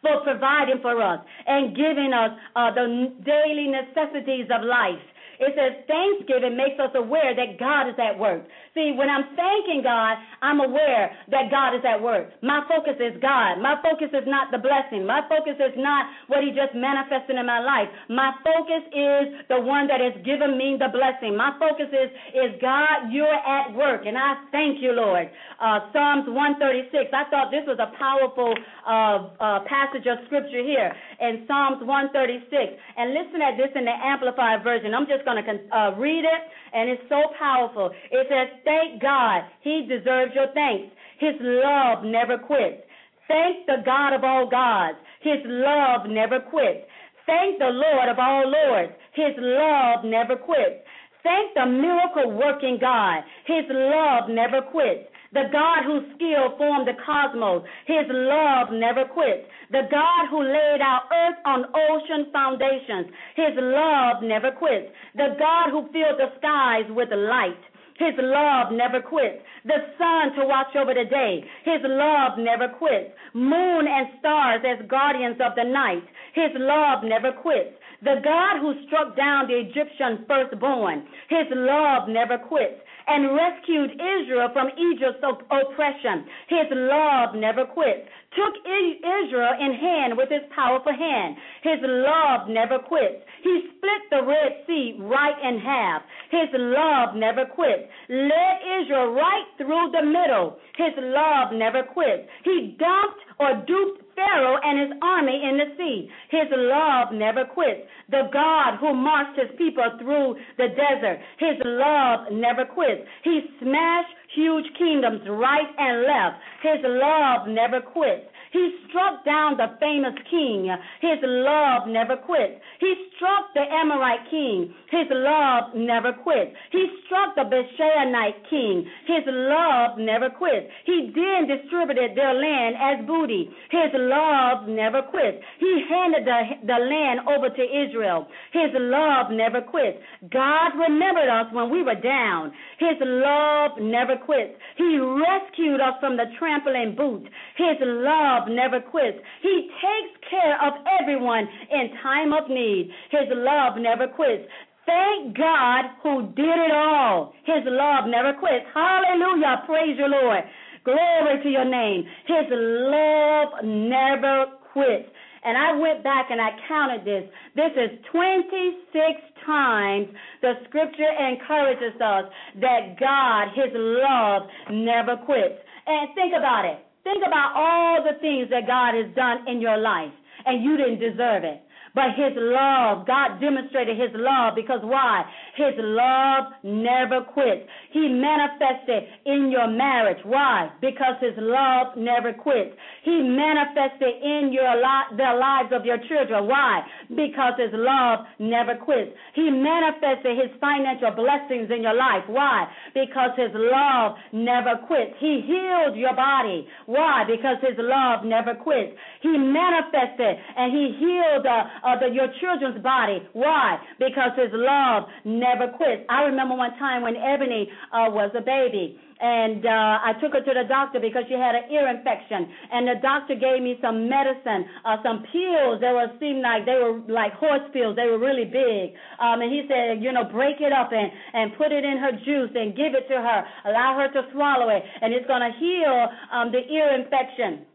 [0.00, 5.02] for providing for us and giving us uh, the daily necessities of life.
[5.40, 8.46] It says thanksgiving makes us aware that God is at work.
[8.74, 12.30] See, when I'm thanking God, I'm aware that God is at work.
[12.42, 13.62] My focus is God.
[13.62, 15.06] My focus is not the blessing.
[15.06, 17.86] My focus is not what He just manifested in my life.
[18.10, 21.38] My focus is the one that has given me the blessing.
[21.38, 24.06] My focus is, is God, you're at work.
[24.06, 25.30] And I thank you, Lord.
[25.62, 27.14] Uh, Psalms 136.
[27.14, 28.54] I thought this was a powerful
[28.86, 32.50] uh, uh, passage of scripture here in Psalms 136.
[32.98, 34.94] And listen at this in the Amplified Version.
[34.94, 36.42] I'm just going to uh, read it
[36.72, 37.90] and it's so powerful.
[38.10, 40.94] It says, Thank God, He deserves your thanks.
[41.18, 42.82] His love never quits.
[43.28, 44.98] Thank the God of all gods.
[45.22, 46.84] His love never quits.
[47.26, 48.92] Thank the Lord of all lords.
[49.14, 50.84] His love never quits.
[51.22, 53.24] Thank the miracle working God.
[53.46, 55.08] His love never quits.
[55.34, 57.66] The God whose skill formed the cosmos.
[57.86, 59.50] His love never quits.
[59.70, 63.10] The God who laid out earth on ocean foundations.
[63.34, 64.94] His love never quits.
[65.18, 67.58] The God who filled the skies with light.
[67.98, 69.42] His love never quits.
[69.64, 71.42] The sun to watch over the day.
[71.64, 73.10] His love never quits.
[73.34, 76.06] Moon and stars as guardians of the night.
[76.34, 77.74] His love never quits.
[78.02, 81.06] The God who struck down the Egyptian firstborn.
[81.28, 86.24] His love never quits and rescued Israel from Egypt's oppression.
[86.48, 88.08] His love never quits.
[88.34, 91.36] Took Israel in hand with his powerful hand.
[91.62, 93.22] His love never quits.
[93.42, 96.02] He split the Red Sea right in half.
[96.30, 97.84] His love never quits.
[98.08, 100.58] Led Israel right through the middle.
[100.76, 102.26] His love never quits.
[102.42, 106.08] He dumped or duped Pharaoh and his army in the sea.
[106.30, 107.82] His love never quits.
[108.10, 111.18] The God who marched his people through the desert.
[111.38, 113.02] His love never quits.
[113.22, 116.42] He smashed huge kingdoms right and left.
[116.62, 118.26] His love never quits.
[118.54, 120.70] He struck down the famous king.
[121.02, 122.54] His love never quits.
[122.78, 124.72] He struck the Amorite king.
[124.94, 126.54] His love never quits.
[126.70, 128.86] He struck the Bashanite king.
[129.10, 130.70] His love never quits.
[130.86, 133.50] He then distributed their land as booty.
[133.74, 135.42] His love never quits.
[135.58, 138.28] He handed the, the land over to Israel.
[138.52, 139.98] His love never quits.
[140.30, 142.52] God remembered us when we were down.
[142.78, 144.54] His love never quits.
[144.78, 147.26] He rescued us from the trampling boot.
[147.58, 149.18] His love never quits.
[149.42, 152.90] He takes care of everyone in time of need.
[153.10, 154.44] His love never quits.
[154.86, 157.32] Thank God who did it all.
[157.44, 158.66] His love never quits.
[158.74, 159.64] Hallelujah.
[159.66, 160.44] Praise your Lord.
[160.84, 162.04] Glory to your name.
[162.26, 165.08] His love never quits.
[165.44, 167.24] And I went back and I counted this.
[167.54, 170.08] This is 26 times
[170.40, 172.24] the scripture encourages us
[172.60, 175.60] that God, His love, never quits.
[175.86, 176.78] And think about it.
[177.04, 180.12] Think about all the things that God has done in your life,
[180.46, 181.63] and you didn't deserve it.
[181.94, 185.22] But his love, God demonstrated his love because why?
[185.54, 187.62] His love never quits.
[187.92, 190.18] He manifested in your marriage.
[190.24, 190.70] Why?
[190.80, 192.74] Because his love never quits.
[193.04, 196.48] He manifested in your li- the lives of your children.
[196.48, 196.82] Why?
[197.08, 199.12] Because his love never quits.
[199.34, 202.26] He manifested his financial blessings in your life.
[202.26, 202.66] Why?
[202.92, 205.14] Because his love never quits.
[205.20, 206.66] He healed your body.
[206.86, 207.22] Why?
[207.22, 208.98] Because his love never quits.
[209.22, 213.20] He manifested and he healed uh, uh, the, your children's body.
[213.32, 213.78] Why?
[213.98, 216.02] Because his love never quits.
[216.08, 220.42] I remember one time when Ebony uh, was a baby and uh, I took her
[220.42, 222.44] to the doctor because she had an ear infection.
[222.72, 226.76] And the doctor gave me some medicine, uh, some pills that were seemed like they
[226.76, 227.96] were like horse pills.
[227.96, 228.92] They were really big.
[229.22, 232.12] Um, and he said, you know, break it up and and put it in her
[232.12, 233.38] juice and give it to her.
[233.64, 237.66] Allow her to swallow it, and it's to heal um, the ear infection.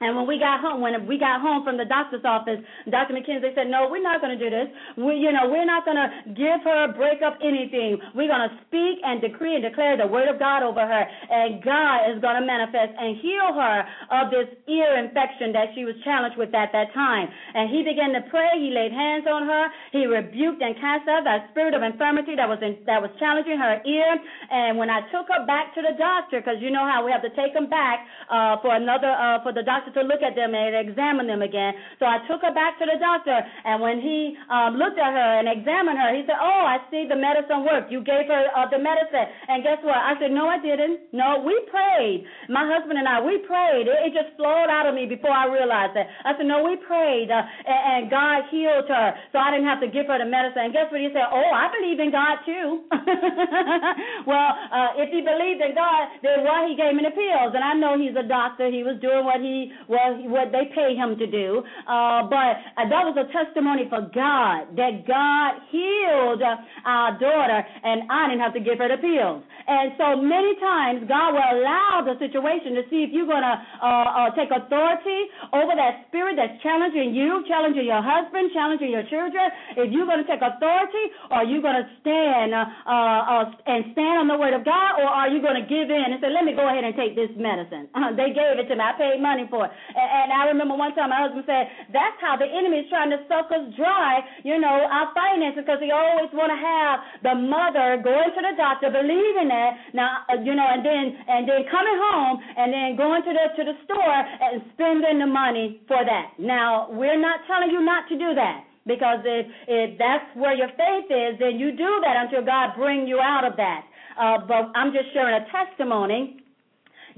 [0.00, 3.14] And when we got home, when we got home from the doctor's office, Dr.
[3.14, 4.70] McKenzie said, "No, we're not going to do this.
[4.96, 7.98] We, you know, we're not going to give her a break up anything.
[8.14, 11.62] We're going to speak and decree and declare the word of God over her, and
[11.62, 13.76] God is going to manifest and heal her
[14.14, 18.14] of this ear infection that she was challenged with at that time." And he began
[18.14, 18.54] to pray.
[18.54, 19.66] He laid hands on her.
[19.90, 23.58] He rebuked and cast out that spirit of infirmity that was in, that was challenging
[23.58, 24.10] her ear.
[24.50, 27.22] And when I took her back to the doctor, because you know how we have
[27.22, 30.36] to take them back uh, for another uh, for the doctor doctor to look at
[30.36, 31.74] them and examine them again.
[31.98, 35.30] So I took her back to the doctor, and when he um, looked at her
[35.40, 37.90] and examined her, he said, "Oh, I see the medicine worked.
[37.90, 39.96] You gave her uh, the medicine." And guess what?
[39.96, 41.12] I said, "No, I didn't.
[41.12, 42.24] No, we prayed.
[42.48, 43.88] My husband and I, we prayed.
[43.88, 46.06] It, it just flowed out of me before I realized it.
[46.24, 49.80] I said, "No, we prayed, uh, and, and God healed her, so I didn't have
[49.80, 51.00] to give her the medicine." And guess what?
[51.00, 52.84] He said, "Oh, I believe in God too."
[54.30, 57.54] well, uh, if he believed in God, then why he gave me the pills?
[57.54, 58.70] And I know he's a doctor.
[58.70, 61.62] He was doing what he well, what they pay him to do.
[61.86, 66.56] Uh, but uh, that was a testimony for God that God healed uh,
[66.88, 69.44] our daughter, and I didn't have to give her the pills.
[69.68, 73.54] And so many times God will allow the situation to see if you're to
[73.84, 79.04] uh, uh, take authority over that spirit that's challenging you, challenging your husband, challenging your
[79.12, 79.44] children.
[79.76, 84.56] If you're to take authority, or you're to stand uh, and stand on the word
[84.56, 86.96] of God, or are you to give in and say, "Let me go ahead and
[86.96, 87.88] take this medicine"?
[88.18, 88.82] They gave it to me.
[88.82, 89.67] I paid money for it.
[89.70, 93.10] And, and I remember one time my husband said, "That's how the enemy is trying
[93.10, 97.34] to suck us dry, you know, our finances, because he always want to have the
[97.38, 101.64] mother going to the doctor, believing that now, uh, you know, and then and then
[101.70, 106.04] coming home and then going to the to the store and spending the money for
[106.04, 106.34] that.
[106.38, 108.64] Now, we're not telling you not to do that.
[108.86, 113.06] Because if, if that's where your faith is, then you do that until God bring
[113.06, 113.84] you out of that.
[114.18, 116.40] Uh, but I'm just sharing a testimony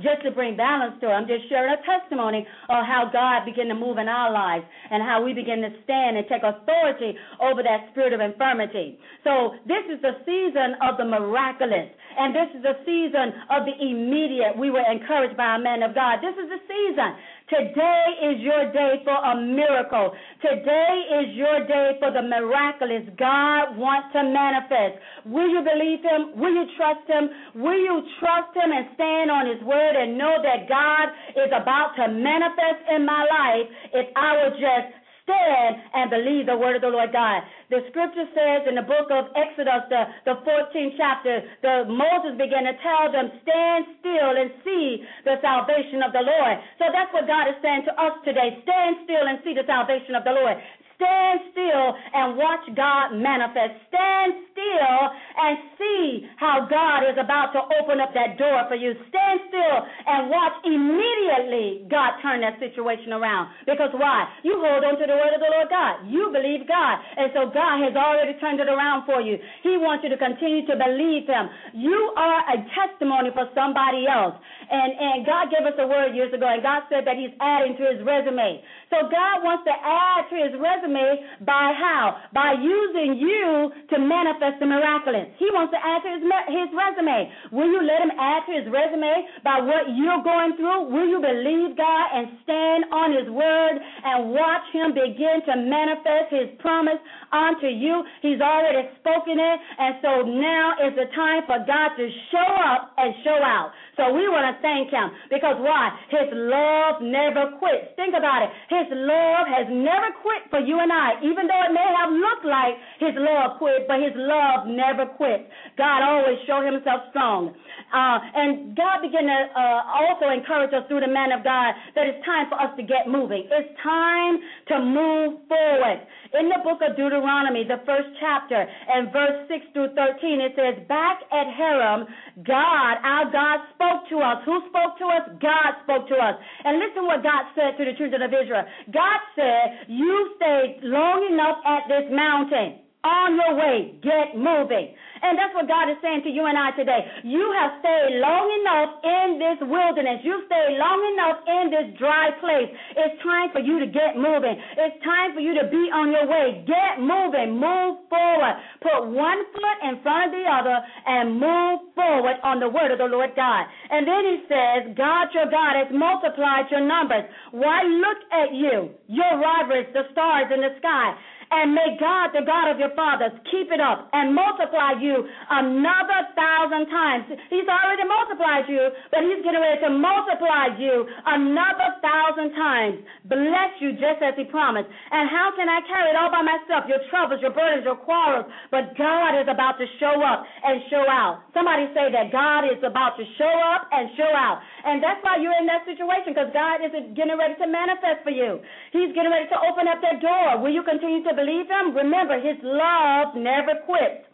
[0.02, 1.12] just to bring balance to it.
[1.12, 5.02] I'm just sharing a testimony of how God began to move in our lives and
[5.02, 8.98] how we begin to stand and take authority over that spirit of infirmity.
[9.24, 11.88] So this is the season of the miraculous.
[12.18, 14.58] And this is the season of the immediate.
[14.58, 16.18] We were encouraged by a man of God.
[16.18, 17.10] This is the season
[17.50, 20.14] Today is your day for a miracle.
[20.38, 25.02] Today is your day for the miraculous God wants to manifest.
[25.26, 26.38] Will you believe Him?
[26.38, 27.26] Will you trust Him?
[27.58, 31.98] Will you trust Him and stand on His word and know that God is about
[31.98, 33.66] to manifest in my life
[33.98, 34.99] if I will just
[35.30, 37.46] stand and believe the word of the Lord God.
[37.70, 42.66] The scripture says in the book of Exodus, the, the 14th chapter, the Moses began
[42.66, 46.58] to tell them, stand still and see the salvation of the Lord.
[46.82, 48.58] So that's what God is saying to us today.
[48.66, 50.58] Stand still and see the salvation of the Lord.
[51.00, 53.80] Stand still and watch God manifest.
[53.88, 55.00] Stand still
[55.40, 58.92] and see how God is about to open up that door for you.
[59.08, 63.48] Stand still and watch immediately God turn that situation around.
[63.64, 64.28] Because why?
[64.44, 66.04] You hold on to the word of the Lord God.
[66.04, 67.00] You believe God.
[67.16, 69.40] And so God has already turned it around for you.
[69.64, 71.48] He wants you to continue to believe Him.
[71.72, 74.36] You are a testimony for somebody else.
[74.70, 77.74] And, and God gave us a word years ago, and God said that He's adding
[77.74, 78.62] to His resume.
[78.86, 82.22] So God wants to add to His resume by how?
[82.30, 85.26] By using you to manifest the miraculous.
[85.42, 86.22] He wants to add to His,
[86.54, 87.30] his resume.
[87.50, 90.86] Will you let Him add to His resume by what you're going through?
[90.86, 96.30] Will you believe God and stand on His word and watch Him begin to manifest
[96.30, 97.02] His promise
[97.34, 98.06] unto you?
[98.22, 102.94] He's already spoken it, and so now is the time for God to show up
[103.02, 103.74] and show out.
[104.00, 105.92] So we want to thank him because why?
[106.08, 107.92] His love never quits.
[108.00, 108.48] Think about it.
[108.72, 112.48] His love has never quit for you and I, even though it may have looked
[112.48, 115.44] like his love quit, but his love never quits.
[115.76, 117.52] God always show himself strong.
[117.92, 122.08] Uh, and God began to uh, also encourage us through the man of God that
[122.08, 123.44] it's time for us to get moving.
[123.52, 124.40] It's time
[124.72, 126.00] to move forward.
[126.30, 130.78] In the book of Deuteronomy, the first chapter, and verse 6 through 13, it says,
[130.86, 132.06] Back at Horeb,
[132.46, 134.38] God, our God, spoke to us.
[134.46, 135.26] Who spoke to us?
[135.42, 136.38] God spoke to us.
[136.62, 138.62] And listen what God said to the children of Israel.
[138.94, 142.89] God said, You stayed long enough at this mountain.
[143.00, 144.92] On your way, get moving.
[145.20, 147.00] And that's what God is saying to you and I today.
[147.24, 150.20] You have stayed long enough in this wilderness.
[150.20, 152.68] You've stayed long enough in this dry place.
[152.96, 154.52] It's time for you to get moving.
[154.52, 156.64] It's time for you to be on your way.
[156.68, 157.56] Get moving.
[157.56, 158.56] Move forward.
[158.84, 163.00] Put one foot in front of the other and move forward on the word of
[163.00, 163.64] the Lord God.
[163.88, 167.24] And then he says, God your God has multiplied your numbers.
[167.52, 171.16] Why look at you, your rivalries, the stars in the sky
[171.50, 176.30] and may God, the God of your fathers, keep it up and multiply you another
[176.38, 177.26] thousand times.
[177.50, 183.02] He's already multiplied you, but He's getting ready to multiply you another thousand times.
[183.26, 184.86] Bless you just as He promised.
[185.10, 186.86] And how can I carry it all by myself?
[186.86, 188.46] Your troubles, your burdens, your quarrels.
[188.70, 191.50] But God is about to show up and show out.
[191.50, 194.62] Somebody say that God is about to show up and show out.
[194.86, 198.30] And that's why you're in that situation because God is getting ready to manifest for
[198.30, 198.62] you.
[198.94, 200.62] He's getting ready to open up that door.
[200.62, 201.96] Will you continue to believe him?
[201.96, 204.28] Remember, his love never quits.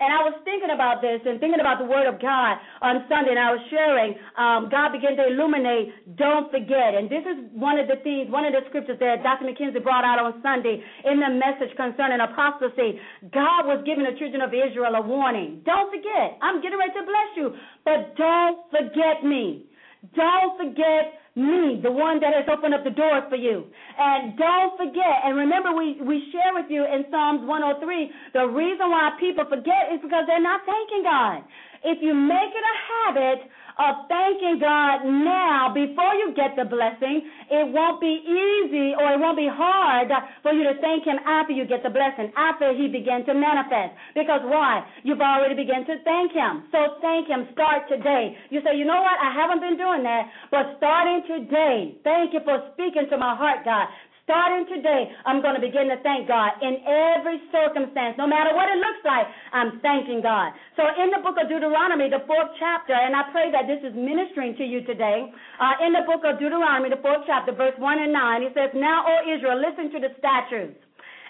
[0.00, 3.36] And I was thinking about this and thinking about the Word of God on Sunday,
[3.36, 4.16] and I was sharing.
[4.32, 6.96] Um, God began to illuminate, don't forget.
[6.96, 9.44] And this is one of the things, one of the scriptures that Dr.
[9.44, 12.96] McKenzie brought out on Sunday in the message concerning apostasy.
[13.28, 15.60] God was giving the children of Israel a warning.
[15.68, 16.40] Don't forget.
[16.40, 17.46] I'm getting ready to bless you,
[17.84, 19.68] but don't forget me.
[20.16, 23.66] Don't forget me, the one that has opened up the doors for you.
[23.98, 28.90] And don't forget, and remember we, we share with you in Psalms 103, the reason
[28.90, 31.46] why people forget is because they're not thanking God.
[31.82, 33.38] If you make it a habit
[33.80, 39.18] of thanking God now before you get the blessing, it won't be easy or it
[39.18, 40.12] won't be hard
[40.44, 43.96] for you to thank Him after you get the blessing, after He began to manifest.
[44.12, 44.84] Because why?
[45.02, 46.68] You've already begun to thank Him.
[46.68, 47.48] So thank Him.
[47.56, 48.36] Start today.
[48.52, 49.16] You say, you know what?
[49.16, 53.64] I haven't been doing that, but starting today, thank you for speaking to my heart,
[53.64, 53.88] God.
[54.30, 58.70] Starting today, I'm going to begin to thank God in every circumstance, no matter what
[58.70, 59.26] it looks like.
[59.50, 60.54] I'm thanking God.
[60.78, 63.90] So, in the book of Deuteronomy, the fourth chapter, and I pray that this is
[63.90, 65.26] ministering to you today.
[65.58, 68.70] Uh, in the book of Deuteronomy, the fourth chapter, verse one and nine, it says,
[68.70, 70.78] "Now, O Israel, listen to the statutes."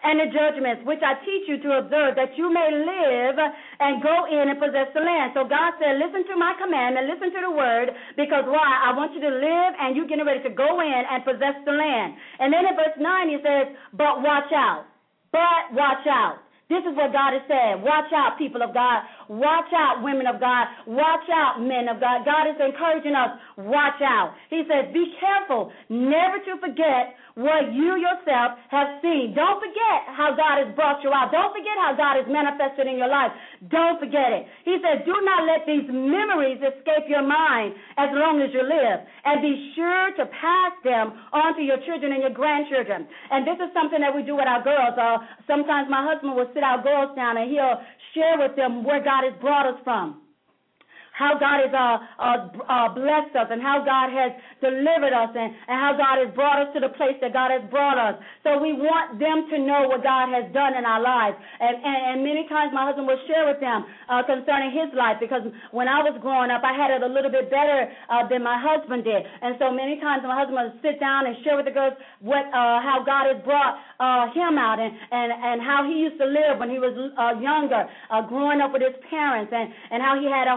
[0.03, 3.36] And the judgments which I teach you to observe, that you may live
[3.80, 5.32] and go in and possess the land.
[5.36, 8.70] So God said, listen to my commandment, listen to the word, because why?
[8.84, 11.76] I want you to live and you're getting ready to go in and possess the
[11.76, 12.16] land.
[12.40, 14.88] And then in verse 9 he says, but watch out.
[15.32, 16.42] But watch out.
[16.70, 17.82] This is what God has said.
[17.82, 19.03] Watch out, people of God.
[19.26, 20.70] Watch out, women of God.
[20.86, 22.22] Watch out, men of God.
[22.22, 23.34] God is encouraging us.
[23.59, 24.38] Watch out.
[24.51, 29.32] He says, be careful never to forget what you yourself have seen.
[29.32, 31.32] Don't forget how God has brought you out.
[31.32, 33.32] Don't forget how God has manifested in your life.
[33.72, 34.45] Don't forget it.
[34.68, 39.01] He said, Do not let these memories escape your mind as long as you live.
[39.24, 43.09] And be sure to pass them on to your children and your grandchildren.
[43.32, 44.95] And this is something that we do with our girls.
[45.01, 47.80] Uh, sometimes my husband will sit our girls down and he'll
[48.12, 50.20] share with them where God has brought us from
[51.20, 54.32] how God has uh, uh, uh, blessed us and how God has
[54.64, 57.60] delivered us and, and how God has brought us to the place that God has
[57.68, 58.16] brought us.
[58.40, 61.36] So we want them to know what God has done in our lives.
[61.60, 65.20] And, and, and many times my husband will share with them uh, concerning his life
[65.20, 65.44] because
[65.76, 68.56] when I was growing up, I had it a little bit better uh, than my
[68.56, 69.20] husband did.
[69.20, 72.48] And so many times my husband would sit down and share with the girls what
[72.48, 76.24] uh, how God has brought uh, him out and, and, and how he used to
[76.24, 80.16] live when he was uh, younger, uh, growing up with his parents, and, and how
[80.16, 80.56] he had a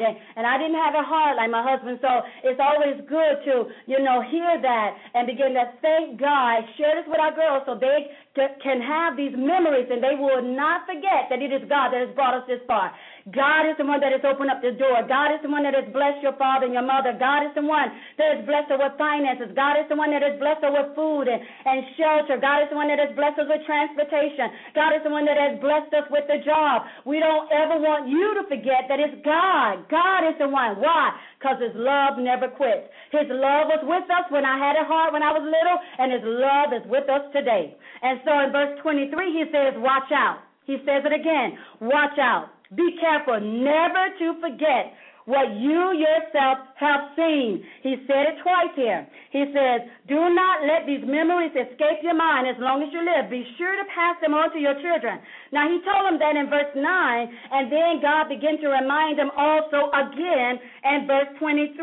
[0.00, 1.98] And, and I didn't have a heart like my husband.
[2.00, 6.64] So it's always good to, you know, hear that and begin to thank God.
[6.76, 8.14] Share this with our girls so they
[8.62, 12.14] can have these memories and they will not forget that it is God that has
[12.14, 12.92] brought us this far.
[13.34, 15.04] God is the one that has opened up the door.
[15.04, 17.12] God is the one that has blessed your father and your mother.
[17.12, 19.52] God is the one that has blessed her with finances.
[19.52, 22.40] God is the one that has blessed her with food and, and shelter.
[22.40, 24.48] God is the one that has blessed us with transportation.
[24.72, 26.88] God is the one that has blessed us with the job.
[27.04, 29.84] We don't ever want you to forget that it's God.
[29.92, 30.80] God is the one.
[30.80, 31.12] Why?
[31.36, 32.88] Because his love never quits.
[33.12, 36.12] His love was with us when I had a heart when I was little, and
[36.12, 37.76] his love is with us today.
[38.02, 40.48] And so in verse 23, he says, Watch out.
[40.64, 41.56] He says it again.
[41.80, 42.57] Watch out.
[42.74, 44.92] Be careful never to forget
[45.28, 47.60] what you yourself have seen.
[47.84, 49.04] He said it twice here.
[49.28, 53.28] He says, Do not let these memories escape your mind as long as you live.
[53.28, 55.20] Be sure to pass them on to your children.
[55.52, 59.28] Now, he told them that in verse 9, and then God began to remind them
[59.36, 60.56] also again
[60.96, 61.76] in verse 23.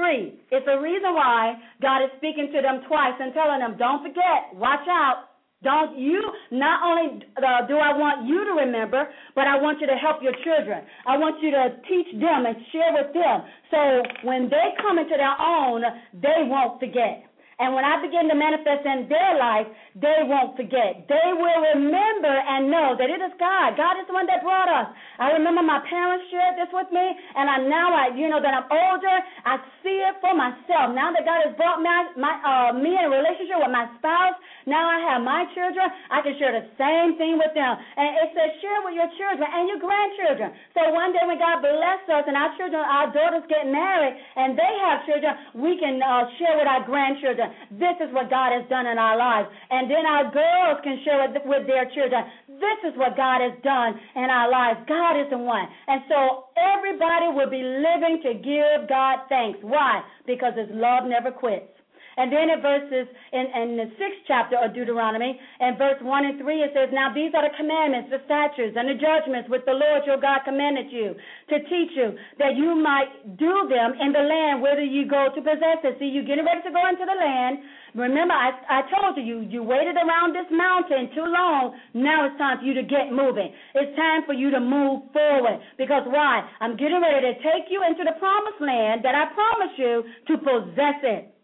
[0.49, 1.53] It's a reason why
[1.85, 5.34] God is speaking to them twice and telling them, Don't forget, watch out.
[5.65, 9.87] Don't you, not only uh, do I want you to remember, but I want you
[9.87, 10.85] to help your children.
[11.07, 13.41] I want you to teach them and share with them.
[13.71, 15.81] So when they come into their own,
[16.13, 17.25] they won't forget.
[17.55, 21.07] And when I begin to manifest in their life, they won't forget.
[21.07, 23.79] They will remember and know that it is God.
[23.79, 24.91] God is the one that brought us.
[25.23, 28.51] I remember my parents shared this with me, and I now I, you know, that
[28.51, 30.91] I'm older, I see it for myself.
[30.91, 34.35] Now that God has brought my, my uh, me in a relationship with my spouse,
[34.67, 37.79] now I have my children, I can share the same thing with them.
[37.95, 40.51] And it says share with your children and your grandchildren.
[40.75, 44.59] So one day when God bless us and our children, our daughters get married, and
[44.59, 47.79] they have children, we can uh, share with our grandchildren children.
[47.79, 49.49] This is what God has done in our lives.
[49.69, 52.23] And then our girls can share it with their children.
[52.47, 54.79] This is what God has done in our lives.
[54.87, 55.67] God is the one.
[55.87, 59.59] And so everybody will be living to give God thanks.
[59.61, 60.01] Why?
[60.25, 61.74] Because his love never quits.
[62.17, 66.39] And then in verses in, in the sixth chapter of Deuteronomy, and verse one and
[66.39, 69.75] three, it says, Now these are the commandments, the statutes, and the judgments which the
[69.75, 71.15] Lord your God commanded you
[71.51, 75.39] to teach you, that you might do them in the land whither you go to
[75.43, 75.99] possess it.
[75.99, 77.59] See, you're getting ready to go into the land.
[77.95, 81.75] Remember, I, I told you, you waited around this mountain too long.
[81.93, 83.51] Now it's time for you to get moving.
[83.75, 85.59] It's time for you to move forward.
[85.77, 86.43] Because why?
[86.59, 90.33] I'm getting ready to take you into the promised land that I promised you to
[90.39, 91.34] possess it.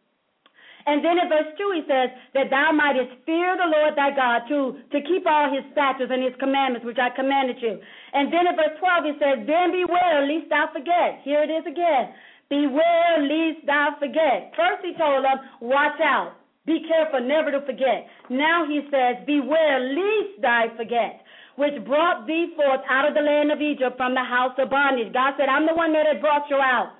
[0.85, 4.47] And then in verse 2, he says, That thou mightest fear the Lord thy God
[4.49, 7.77] to, to keep all his statutes and his commandments which I commanded you.
[8.13, 11.21] And then in verse 12, he says, Then beware lest thou forget.
[11.21, 12.13] Here it is again.
[12.49, 14.51] Beware lest thou forget.
[14.57, 16.37] First he told them, Watch out.
[16.65, 18.05] Be careful never to forget.
[18.29, 21.21] Now he says, Beware lest thou forget
[21.55, 25.13] which brought thee forth out of the land of Egypt from the house of bondage.
[25.13, 26.93] God said, I'm the one that had brought you out.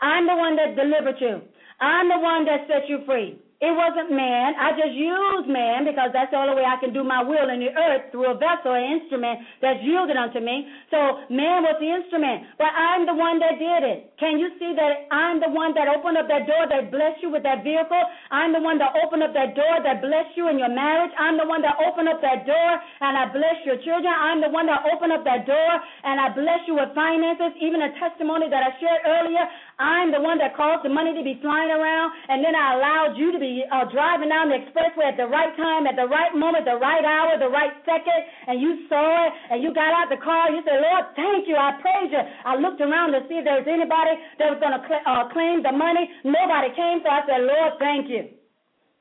[0.00, 1.40] I'm the one that delivered you.
[1.80, 3.38] I'm the one that set you free.
[3.58, 4.54] It wasn't man.
[4.54, 7.58] I just used man because that's the only way I can do my will in
[7.58, 10.62] the earth through a vessel, an instrument that's yielded unto me.
[10.94, 14.14] So man was the instrument, but I'm the one that did it.
[14.22, 17.34] Can you see that I'm the one that opened up that door that blessed you
[17.34, 17.98] with that vehicle?
[18.30, 21.10] I'm the one that opened up that door that blessed you in your marriage.
[21.18, 22.70] I'm the one that opened up that door
[23.02, 24.14] and I blessed your children.
[24.14, 25.72] I'm the one that opened up that door
[26.06, 27.58] and I blessed you with finances.
[27.58, 29.42] Even a testimony that I shared earlier,
[29.78, 33.14] I'm the one that caused the money to be flying around and then I allowed
[33.14, 36.34] you to be uh, driving down the expressway at the right time, at the right
[36.34, 38.20] moment, the right hour, the right second,
[38.50, 41.54] and you saw it, and you got out the car, you said, Lord, thank you,
[41.54, 42.22] I praise you.
[42.22, 45.30] I looked around to see if there was anybody that was going to cl- uh,
[45.30, 46.10] claim the money.
[46.26, 48.34] Nobody came, so I said, Lord, thank you.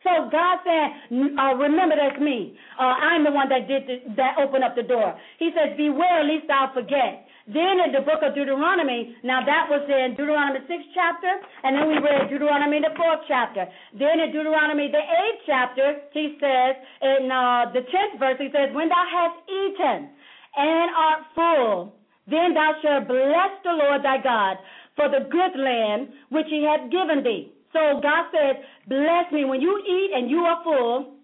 [0.04, 0.88] So God said,
[1.36, 2.56] uh, remember that's me.
[2.80, 5.18] Uh, I'm the one that did the, that opened up the door.
[5.40, 7.27] He says, beware lest thou forget.
[7.48, 11.32] Then in the book of Deuteronomy, now that was in Deuteronomy 6th chapter,
[11.64, 13.64] and then we read Deuteronomy the 4th chapter.
[13.96, 18.76] Then in Deuteronomy the 8th chapter, he says, in uh, the 10th verse, he says,
[18.76, 20.12] When thou hast eaten
[20.60, 21.96] and art full,
[22.28, 24.60] then thou shalt bless the Lord thy God
[25.00, 27.56] for the good land which he hath given thee.
[27.72, 28.60] So God said,
[28.92, 31.18] Bless me when you eat and you are full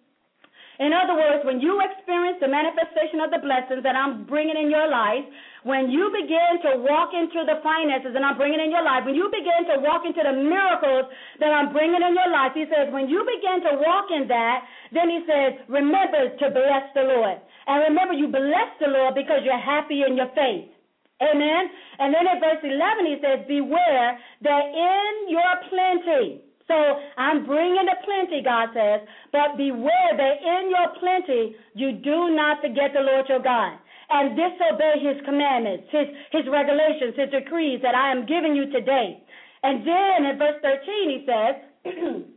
[0.80, 4.72] In other words, when you experience the manifestation of the blessings that I'm bringing in
[4.72, 5.22] your life,
[5.64, 9.16] when you begin to walk into the finances that I'm bringing in your life, when
[9.16, 11.08] you begin to walk into the miracles
[11.40, 14.68] that I'm bringing in your life, he says, when you begin to walk in that,
[14.92, 17.40] then he says, remember to bless the Lord.
[17.68, 20.68] And remember, you bless the Lord because you're happy in your faith.
[21.24, 21.64] Amen.
[22.00, 26.76] And then in verse 11, he says, Beware that in your plenty, so
[27.18, 32.62] I'm bringing the plenty, God says, but beware that in your plenty you do not
[32.62, 33.80] forget the Lord your God
[34.14, 39.18] and disobey his commandments, his, his regulations, his decrees that I am giving you today.
[39.64, 41.56] And then in verse 13 he says,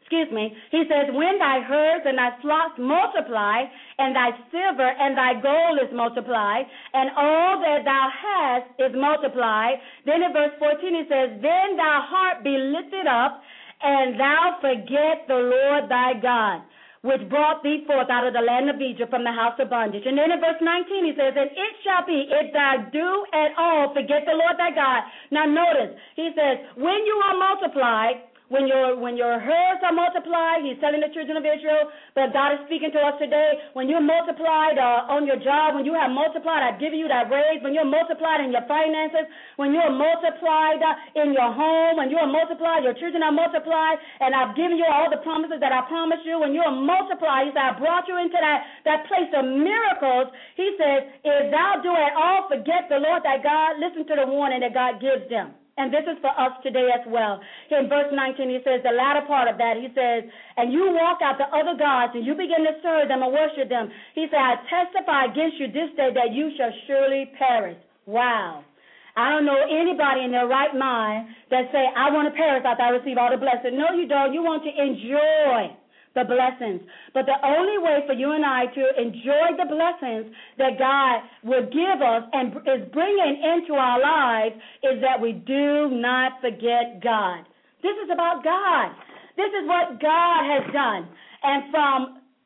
[0.00, 3.68] excuse me, he says, When thy herds and thy flocks multiply,
[3.98, 9.76] and thy silver and thy gold is multiplied, and all that thou hast is multiplied.
[10.06, 13.42] Then in verse 14 he says, Then thy heart be lifted up,
[13.82, 16.62] and thou forget the Lord thy God,
[17.06, 20.04] which brought thee forth out of the land of Egypt from the house of bondage.
[20.04, 23.54] And then in verse 19 he says, And it shall be, if thou do at
[23.56, 25.06] all forget the Lord thy God.
[25.30, 30.62] Now notice, he says, When you are multiplied, when your when your herds are multiplied,
[30.62, 33.58] he's telling the children of Israel, but God is speaking to us today.
[33.74, 37.26] When you're multiplied uh, on your job, when you have multiplied, I've given you that
[37.26, 37.58] raise.
[37.66, 39.26] When you're multiplied in your finances,
[39.58, 44.30] when you're multiplied uh, in your home, when you're multiplied, your children are multiplied, and
[44.30, 46.38] I've given you all the promises that I promised you.
[46.38, 50.30] When you're multiplied, he said, I brought you into that that place of miracles.
[50.54, 54.26] He says, if thou do at all forget the Lord thy God, listen to the
[54.30, 55.58] warning that God gives them.
[55.76, 57.36] And this is for us today as well.
[57.70, 60.24] In verse 19, he says, the latter part of that, he says,
[60.56, 63.68] and you walk out the other gods and you begin to serve them and worship
[63.68, 63.92] them.
[64.16, 67.76] He said, I testify against you this day that you shall surely perish.
[68.08, 68.64] Wow.
[69.16, 72.82] I don't know anybody in their right mind that say, I want to perish after
[72.82, 73.76] I receive all the blessing.
[73.76, 74.32] No, you don't.
[74.32, 75.76] You want to enjoy
[76.16, 76.80] the blessings.
[77.12, 81.68] But the only way for you and I to enjoy the blessings that God will
[81.68, 87.44] give us and is bringing into our lives is that we do not forget God.
[87.84, 88.96] This is about God.
[89.36, 91.06] This is what God has done.
[91.44, 91.98] And from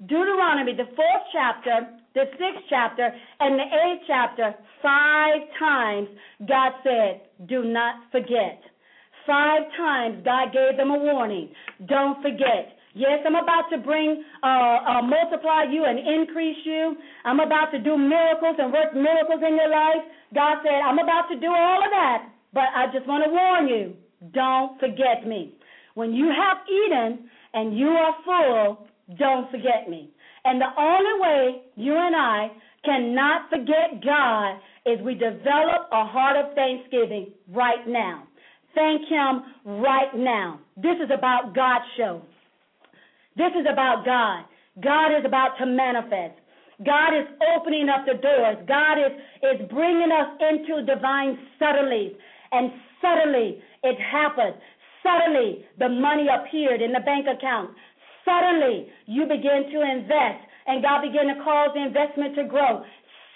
[0.02, 3.08] Deuteronomy, the fourth chapter, the sixth chapter,
[3.38, 6.08] and the eighth chapter, five times
[6.48, 8.60] God said, Do not forget.
[9.26, 11.50] Five times God gave them a warning.
[11.86, 12.79] Don't forget.
[12.95, 16.97] Yes, I'm about to bring, uh, uh, multiply you and increase you.
[17.24, 20.03] I'm about to do miracles and work miracles in your life.
[20.34, 23.68] God said, I'm about to do all of that, but I just want to warn
[23.68, 23.95] you,
[24.32, 25.55] don't forget me.
[25.95, 28.88] When you have eaten and you are full,
[29.18, 30.11] don't forget me.
[30.45, 32.49] And the only way you and I
[32.84, 38.24] cannot forget God is we develop a heart of thanksgiving right now.
[38.74, 39.43] Thank Him
[39.82, 40.61] right now.
[40.76, 42.22] This is about God's show.
[43.41, 44.45] This is about God.
[44.84, 46.36] God is about to manifest.
[46.84, 47.24] God is
[47.57, 48.61] opening up the doors.
[48.68, 52.12] God is, is bringing us into divine suddenlies.
[52.53, 52.68] And
[53.01, 54.61] suddenly it happened.
[55.01, 57.72] Suddenly the money appeared in the bank account.
[58.28, 62.84] Suddenly you begin to invest and God began to cause the investment to grow.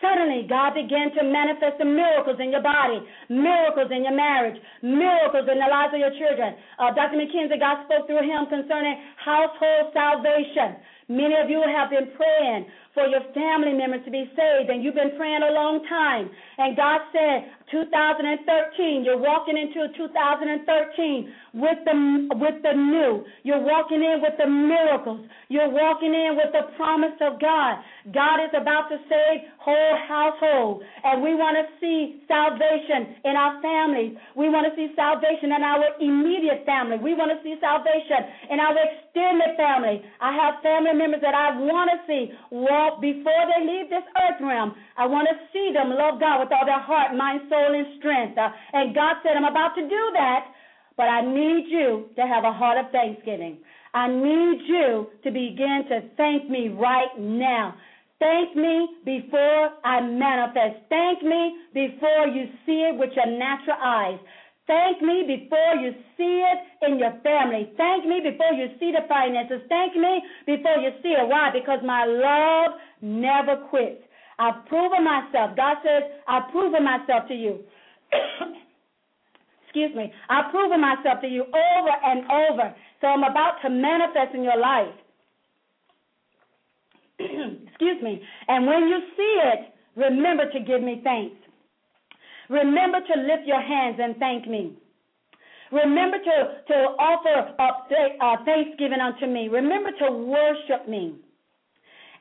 [0.05, 3.01] Suddenly, God began to manifest the miracles in your body,
[3.33, 6.53] miracles in your marriage, miracles in the lives of your children.
[6.77, 7.17] Uh, Dr.
[7.17, 10.77] McKenzie, God spoke through him concerning household salvation.
[11.09, 14.95] Many of you have been praying for your family members to be saved, and you've
[14.95, 16.31] been praying a long time.
[16.57, 21.97] And God said, 2013, you're walking into 2013 with the
[22.39, 23.27] with the new.
[23.43, 25.27] You're walking in with the miracles.
[25.49, 27.83] You're walking in with the promise of God.
[28.15, 33.59] God is about to save whole household, and we want to see salvation in our
[33.59, 34.15] families.
[34.37, 37.03] We want to see salvation in our immediate family.
[37.03, 40.05] We want to see salvation in our extended family.
[40.21, 44.41] I have family members that I want to see walk before they leave this earth
[44.41, 44.75] realm.
[44.97, 48.39] I want to see them love God with all their heart, mind, soul, and strength.
[48.39, 50.47] Uh, and God said, I'm about to do that,
[50.97, 53.59] but I need you to have a heart of thanksgiving.
[53.95, 57.75] I need you to begin to thank me right now.
[58.19, 60.87] Thank me before I manifest.
[60.89, 64.19] Thank me before you see it with your natural eyes.
[64.67, 67.71] Thank me before you see it in your family.
[67.77, 69.61] Thank me before you see the finances.
[69.69, 71.29] Thank me before you see it.
[71.29, 71.51] Why?
[71.53, 74.01] Because my love never quits.
[74.39, 75.57] I've proven myself.
[75.57, 77.61] God says, I've proven myself to you.
[79.65, 80.13] Excuse me.
[80.31, 82.75] I've proven myself to you over and over.
[83.01, 84.95] So I'm about to manifest in your life.
[87.69, 88.23] Excuse me.
[88.49, 91.37] And when you see it, remember to give me thanks.
[92.49, 94.75] Remember to lift your hands and thank me.
[95.73, 96.37] Remember to,
[96.69, 99.49] to offer up uh, thanksgiving unto me.
[99.49, 101.17] Remember to worship me.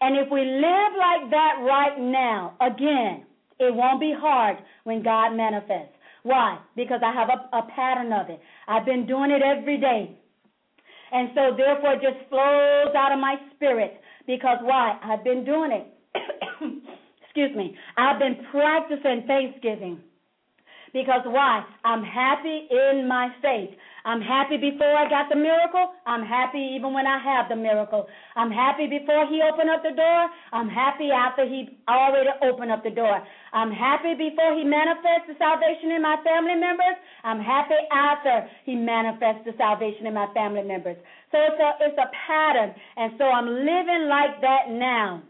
[0.02, 3.26] And if we live like that right now, again,
[3.60, 5.94] it won't be hard when God manifests.
[6.24, 6.58] Why?
[6.76, 8.40] Because I have a, a pattern of it.
[8.68, 10.18] I've been doing it every day.
[11.12, 14.02] And so, therefore, it just flows out of my spirit.
[14.26, 14.98] Because why?
[15.04, 15.88] I've been doing it.
[17.24, 17.76] Excuse me.
[17.98, 20.00] I've been practicing thanksgiving.
[20.94, 21.66] Because why?
[21.84, 23.74] I'm happy in my faith.
[24.06, 25.96] I'm happy before I got the miracle.
[26.06, 28.06] I'm happy even when I have the miracle.
[28.36, 30.30] I'm happy before he opened up the door.
[30.52, 33.26] I'm happy after he already opened up the door.
[33.54, 37.00] I'm happy before he manifests the salvation in my family members.
[37.24, 40.98] I'm happy after he manifests the salvation in my family members.
[41.32, 42.76] So it's a it's a pattern.
[42.98, 45.24] And so I'm living like that now.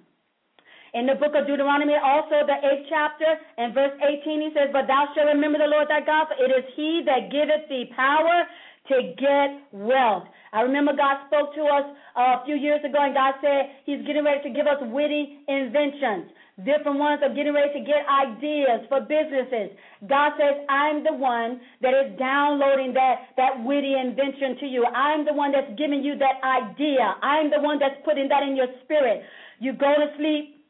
[0.93, 3.25] In the book of Deuteronomy, also the eighth chapter,
[3.57, 6.53] and verse 18, he says, But thou shalt remember the Lord thy God, for it
[6.53, 8.45] is he that giveth thee power
[8.93, 10.29] to get wealth.
[10.53, 11.85] I remember God spoke to us
[12.15, 16.29] a few years ago, and God said He's getting ready to give us witty inventions.
[16.61, 19.73] Different ones are getting ready to get ideas for businesses.
[20.05, 24.85] God says, I'm the one that is downloading that, that witty invention to you.
[24.85, 27.17] I'm the one that's giving you that idea.
[27.25, 29.25] I'm the one that's putting that in your spirit.
[29.57, 30.62] You go to sleep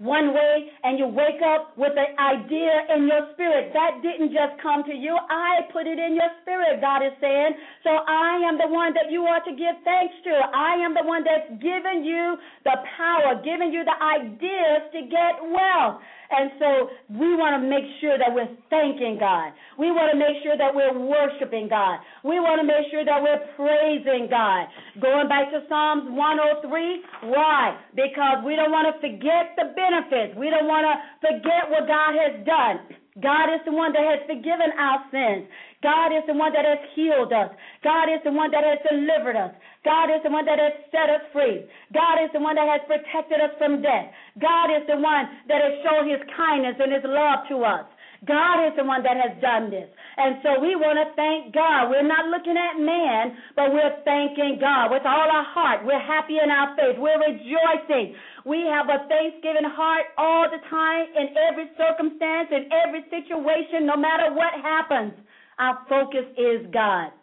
[0.00, 3.70] one way and you wake up with an idea in your spirit.
[3.76, 5.12] That didn't just come to you.
[5.28, 7.52] I put it in your spirit, God is saying.
[7.84, 10.32] So I am the one that you are to give thanks to.
[10.56, 15.36] I am the one that's given you the power, giving you the ideas to get
[15.44, 16.00] wealth.
[16.30, 16.68] And so
[17.10, 19.50] we want to make sure that we're thanking God.
[19.78, 21.98] We want to make sure that we're worshiping God.
[22.22, 24.70] We want to make sure that we're praising God.
[25.02, 27.74] Going back to Psalms 103, why?
[27.98, 30.38] Because we don't want to forget the benefits.
[30.38, 32.99] We don't want to forget what God has done.
[33.18, 35.50] God is the one that has forgiven our sins.
[35.82, 37.50] God is the one that has healed us.
[37.82, 39.50] God is the one that has delivered us.
[39.82, 41.66] God is the one that has set us free.
[41.90, 44.14] God is the one that has protected us from death.
[44.38, 47.86] God is the one that has shown his kindness and his love to us.
[48.28, 49.88] God is the one that has done this.
[50.20, 51.88] And so we want to thank God.
[51.88, 55.88] We're not looking at man, but we're thanking God with all our heart.
[55.88, 57.00] We're happy in our faith.
[57.00, 58.12] We're rejoicing.
[58.44, 63.96] We have a thanksgiving heart all the time in every circumstance, in every situation, no
[63.96, 65.16] matter what happens.
[65.56, 67.16] Our focus is God.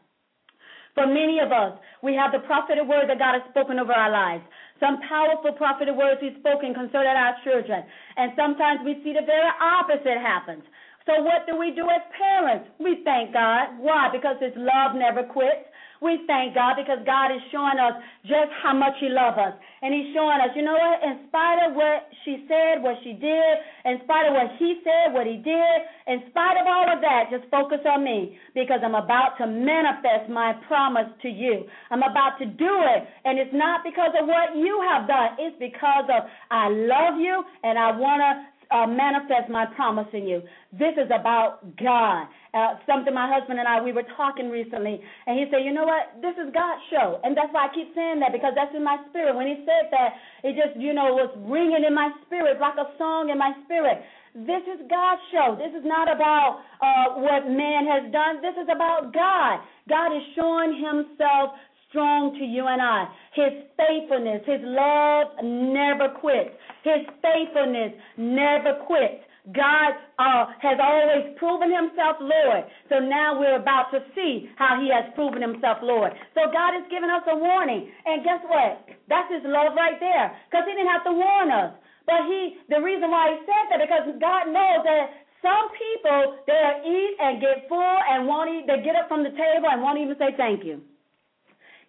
[0.97, 4.09] For many of us, we have the prophetic word that God has spoken over our
[4.09, 4.41] lives.
[4.81, 7.85] Some powerful prophetic words He's spoken concerning our children.
[8.17, 10.65] And sometimes we see the very opposite happens.
[11.07, 12.67] So what do we do as parents?
[12.79, 13.79] We thank God.
[13.79, 14.09] Why?
[14.11, 15.63] Because His love never quits.
[16.03, 19.55] We thank God because God is showing us just how much He loves us.
[19.81, 23.13] And He's showing us, you know what, in spite of what she said, what she
[23.15, 23.53] did,
[23.87, 25.77] in spite of what he said, what he did,
[26.11, 30.27] in spite of all of that, just focus on me because I'm about to manifest
[30.29, 31.63] my promise to you.
[31.89, 33.07] I'm about to do it.
[33.23, 37.43] And it's not because of what you have done, it's because of I love you
[37.63, 40.41] and I want to uh, manifest my promise in you.
[40.73, 42.27] This is about God.
[42.53, 45.85] Uh, something my husband and I we were talking recently, and he said, "You know
[45.85, 46.17] what?
[46.21, 48.97] This is God's show," and that's why I keep saying that because that's in my
[49.09, 49.35] spirit.
[49.35, 52.89] When he said that, it just you know was ringing in my spirit like a
[52.97, 54.01] song in my spirit.
[54.35, 55.57] This is God's show.
[55.57, 58.37] This is not about uh, what man has done.
[58.41, 59.65] This is about God.
[59.89, 61.57] God is showing Himself
[61.89, 63.07] strong to you and I.
[63.33, 66.51] His faithfulness, His love never quits.
[66.83, 69.23] His faithfulness never quits.
[69.55, 72.67] God uh, has always proven himself Lord.
[72.91, 76.11] So now we're about to see how he has proven himself Lord.
[76.35, 77.87] So God has given us a warning.
[78.03, 78.83] And guess what?
[79.07, 80.35] That's his love right there.
[80.51, 81.71] Because he didn't have to warn us.
[82.03, 86.79] But he the reason why he said that because God knows that some people they'll
[86.83, 89.99] eat and get full and won't eat they get up from the table and won't
[89.99, 90.83] even say thank you.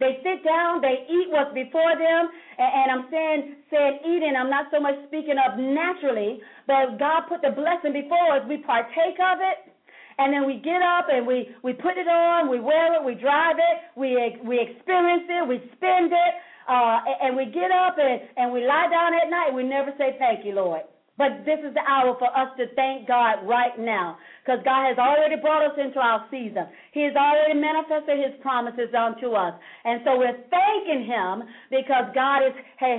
[0.01, 4.51] They sit down, they eat what's before them, and, and I'm saying saying eating, I'm
[4.51, 8.43] not so much speaking of naturally, but God put the blessing before us.
[8.49, 9.73] We partake of it,
[10.19, 13.15] and then we get up and we we put it on, we wear it, we
[13.15, 14.15] drive it, we
[14.47, 16.35] we experience it, we spend it,
[16.69, 19.55] uh, and we get up and and we lie down at night.
[19.55, 20.83] We never say thank you, Lord.
[21.19, 24.97] But this is the hour for us to thank God right now because God has
[24.97, 26.65] already brought us into our season.
[26.95, 29.53] He has already manifested his promises unto us.
[29.85, 32.55] And so we're thanking him because God is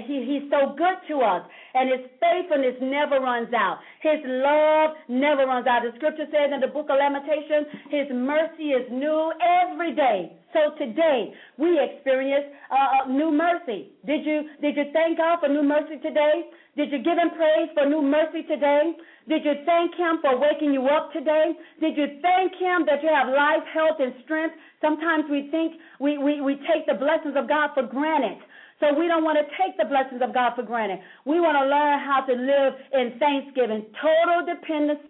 [0.05, 3.80] he, he's so good to us and his faithfulness never runs out.
[4.03, 5.88] His love never runs out.
[5.88, 10.36] The scripture says in the book of Lamentations, his mercy is new every day.
[10.53, 13.89] So today we experience uh, new mercy.
[14.05, 16.49] Did you did you thank God for new mercy today?
[16.80, 18.95] Did you give him praise for new mercy today?
[19.27, 21.51] Did you thank him for waking you up today?
[21.82, 24.55] Did you thank him that you have life, health, and strength?
[24.80, 28.39] Sometimes we think we, we, we take the blessings of God for granted.
[28.80, 31.03] So we don't want to take the blessings of God for granted.
[31.27, 35.03] We want to learn how to live in thanksgiving, total dependence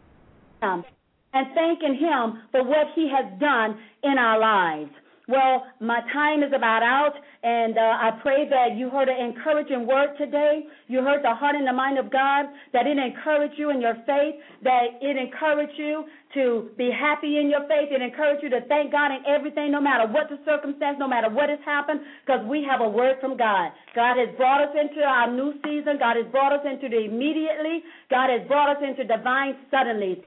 [0.66, 0.90] on Him,
[1.38, 4.90] and thanking Him for what He has done in our lives.
[5.30, 7.14] Well, my time is about out,
[7.44, 10.66] and uh, I pray that you heard an encouraging word today.
[10.88, 13.94] You heard the heart and the mind of God, that it encouraged you in your
[14.10, 18.62] faith, that it encouraged you to be happy in your faith, it encouraged you to
[18.68, 22.42] thank God in everything, no matter what the circumstance, no matter what has happened, because
[22.50, 23.70] we have a word from God.
[23.96, 25.98] God has brought us into our new season.
[26.00, 27.86] God has brought us into the immediately.
[28.10, 30.26] God has brought us into divine suddenly.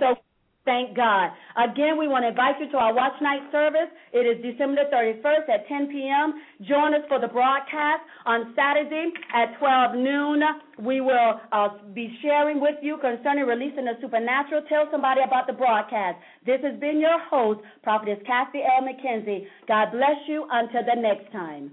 [0.00, 0.18] So
[0.64, 1.30] Thank God.
[1.56, 3.88] Again, we want to invite you to our watch night service.
[4.12, 6.34] It is December 31st at 10 p.m.
[6.68, 10.42] Join us for the broadcast on Saturday at 12 noon.
[10.78, 14.62] We will uh, be sharing with you concerning releasing the supernatural.
[14.68, 16.18] Tell somebody about the broadcast.
[16.44, 18.84] This has been your host, Prophetess Kathy L.
[18.84, 19.46] McKenzie.
[19.66, 21.72] God bless you until the next time.